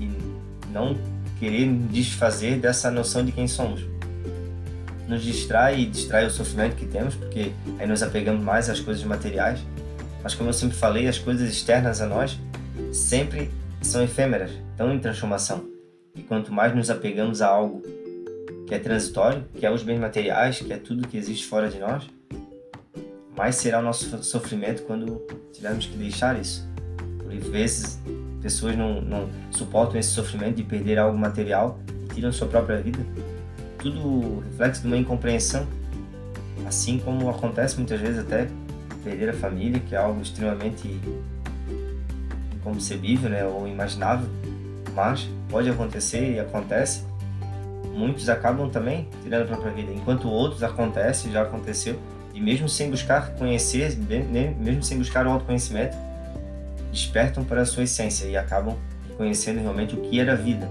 e 0.00 0.10
não 0.72 0.96
querer 1.38 1.72
desfazer 1.90 2.58
dessa 2.58 2.90
noção 2.90 3.24
de 3.24 3.32
quem 3.32 3.46
somos 3.46 3.86
nos 5.08 5.22
distrai 5.22 5.80
e 5.80 5.86
distrai 5.86 6.26
o 6.26 6.30
sofrimento 6.30 6.76
que 6.76 6.86
temos, 6.86 7.14
porque 7.14 7.52
aí 7.78 7.86
nos 7.86 8.02
apegamos 8.02 8.44
mais 8.44 8.68
às 8.68 8.78
coisas 8.78 9.02
materiais. 9.02 9.58
Mas 10.22 10.34
como 10.34 10.50
eu 10.50 10.52
sempre 10.52 10.76
falei, 10.76 11.08
as 11.08 11.18
coisas 11.18 11.50
externas 11.50 12.00
a 12.02 12.06
nós 12.06 12.38
sempre 12.92 13.50
são 13.80 14.02
efêmeras, 14.02 14.50
estão 14.72 14.92
em 14.92 14.98
transformação. 14.98 15.77
E 16.18 16.22
quanto 16.24 16.52
mais 16.52 16.74
nos 16.74 16.90
apegamos 16.90 17.40
a 17.40 17.46
algo 17.46 17.80
que 18.66 18.74
é 18.74 18.78
transitório, 18.78 19.44
que 19.54 19.64
é 19.64 19.70
os 19.70 19.84
bens 19.84 20.00
materiais, 20.00 20.58
que 20.58 20.72
é 20.72 20.76
tudo 20.76 21.06
que 21.06 21.16
existe 21.16 21.46
fora 21.46 21.68
de 21.68 21.78
nós, 21.78 22.10
mais 23.36 23.54
será 23.54 23.78
o 23.78 23.82
nosso 23.82 24.20
sofrimento 24.24 24.82
quando 24.82 25.22
tivermos 25.52 25.86
que 25.86 25.96
deixar 25.96 26.38
isso. 26.38 26.68
Por 27.18 27.32
vezes, 27.50 28.00
pessoas 28.42 28.76
não, 28.76 29.00
não 29.00 29.30
suportam 29.52 29.98
esse 29.98 30.08
sofrimento 30.10 30.56
de 30.56 30.64
perder 30.64 30.98
algo 30.98 31.16
material 31.16 31.78
e 32.04 32.14
tiram 32.14 32.32
sua 32.32 32.48
própria 32.48 32.78
vida. 32.78 32.98
Tudo 33.78 34.40
reflexo 34.40 34.82
de 34.82 34.88
uma 34.88 34.96
incompreensão, 34.96 35.68
assim 36.66 36.98
como 36.98 37.30
acontece 37.30 37.76
muitas 37.76 38.00
vezes 38.00 38.18
até 38.18 38.48
perder 39.04 39.30
a 39.30 39.34
família, 39.34 39.80
que 39.80 39.94
é 39.94 39.98
algo 39.98 40.20
extremamente 40.20 41.00
inconcebível 42.56 43.30
né, 43.30 43.44
ou 43.44 43.68
imaginável, 43.68 44.28
mas 44.96 45.28
pode 45.48 45.68
acontecer 45.68 46.32
e 46.32 46.40
acontece. 46.40 47.02
Muitos 47.94 48.28
acabam 48.28 48.70
também 48.70 49.08
tirando 49.22 49.42
a 49.42 49.46
própria 49.46 49.72
vida, 49.72 49.92
enquanto 49.92 50.28
outros 50.28 50.62
acontece, 50.62 51.30
já 51.30 51.42
aconteceu, 51.42 51.98
e 52.32 52.40
mesmo 52.40 52.68
sem 52.68 52.90
buscar 52.90 53.34
conhecer, 53.34 53.96
mesmo 54.60 54.82
sem 54.82 54.98
buscar 54.98 55.26
o 55.26 55.30
autoconhecimento, 55.30 55.96
despertam 56.92 57.44
para 57.44 57.62
a 57.62 57.66
sua 57.66 57.82
essência 57.82 58.26
e 58.26 58.36
acabam 58.36 58.76
conhecendo 59.16 59.60
realmente 59.60 59.94
o 59.94 60.00
que 60.00 60.20
era 60.20 60.36
vida. 60.36 60.68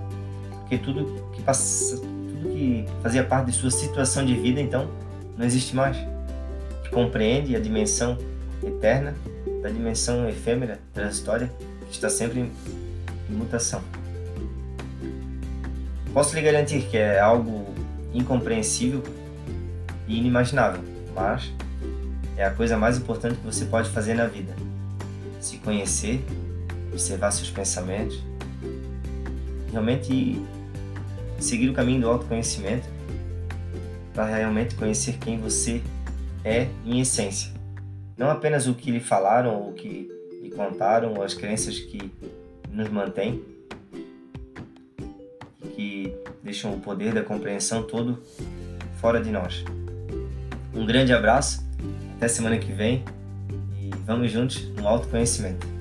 Porque 0.61 0.77
tudo 0.77 1.29
que, 1.33 1.41
passa, 1.41 1.97
tudo 1.97 2.49
que 2.49 2.85
fazia 3.03 3.23
parte 3.23 3.47
de 3.47 3.51
sua 3.51 3.71
situação 3.71 4.25
de 4.25 4.35
vida, 4.35 4.61
então, 4.61 4.89
não 5.37 5.45
existe 5.45 5.75
mais. 5.75 5.97
Que 6.83 6.89
compreende 6.89 7.55
a 7.55 7.59
dimensão 7.59 8.17
eterna 8.65 9.13
da 9.61 9.69
dimensão 9.69 10.27
efêmera, 10.29 10.79
transitória, 10.93 11.51
que 11.87 11.93
está 11.93 12.09
sempre 12.09 12.39
em 12.39 12.51
mutação. 13.29 13.81
Posso 16.13 16.35
lhe 16.35 16.41
garantir 16.41 16.81
que 16.89 16.97
é 16.97 17.19
algo 17.19 17.73
incompreensível 18.13 19.03
e 20.07 20.17
inimaginável, 20.17 20.81
mas 21.13 21.51
é 22.35 22.45
a 22.45 22.51
coisa 22.51 22.77
mais 22.77 22.97
importante 22.97 23.35
que 23.35 23.45
você 23.45 23.65
pode 23.65 23.89
fazer 23.89 24.13
na 24.13 24.25
vida. 24.25 24.55
Se 25.39 25.57
conhecer, 25.57 26.23
observar 26.91 27.31
seus 27.31 27.49
pensamentos, 27.49 28.21
realmente 29.71 30.41
seguir 31.39 31.69
o 31.69 31.73
caminho 31.73 32.01
do 32.01 32.09
autoconhecimento 32.09 32.87
para 34.13 34.25
realmente 34.25 34.75
conhecer 34.75 35.17
quem 35.17 35.39
você 35.39 35.81
é 36.43 36.67
em 36.85 36.99
essência. 36.99 37.51
Não 38.17 38.31
apenas 38.31 38.67
o 38.67 38.73
que 38.73 38.89
lhe 38.89 38.99
falaram 38.99 39.55
ou 39.55 39.69
o 39.69 39.73
que 39.73 40.09
lhe 40.41 40.49
contaram 40.49 41.21
as 41.21 41.35
crenças 41.35 41.77
que 41.77 42.11
nos 42.71 42.89
mantêm, 42.89 43.43
deixam 46.47 46.73
o 46.73 46.79
poder 46.79 47.13
da 47.13 47.21
compreensão 47.21 47.83
todo 47.83 48.23
fora 49.01 49.21
de 49.21 49.29
nós. 49.29 49.65
Um 50.73 50.85
grande 50.85 51.11
abraço, 51.11 51.67
até 52.15 52.27
semana 52.29 52.57
que 52.57 52.71
vem 52.71 53.03
e 53.77 53.89
vamos 54.05 54.31
juntos 54.31 54.69
no 54.69 54.87
autoconhecimento. 54.87 55.76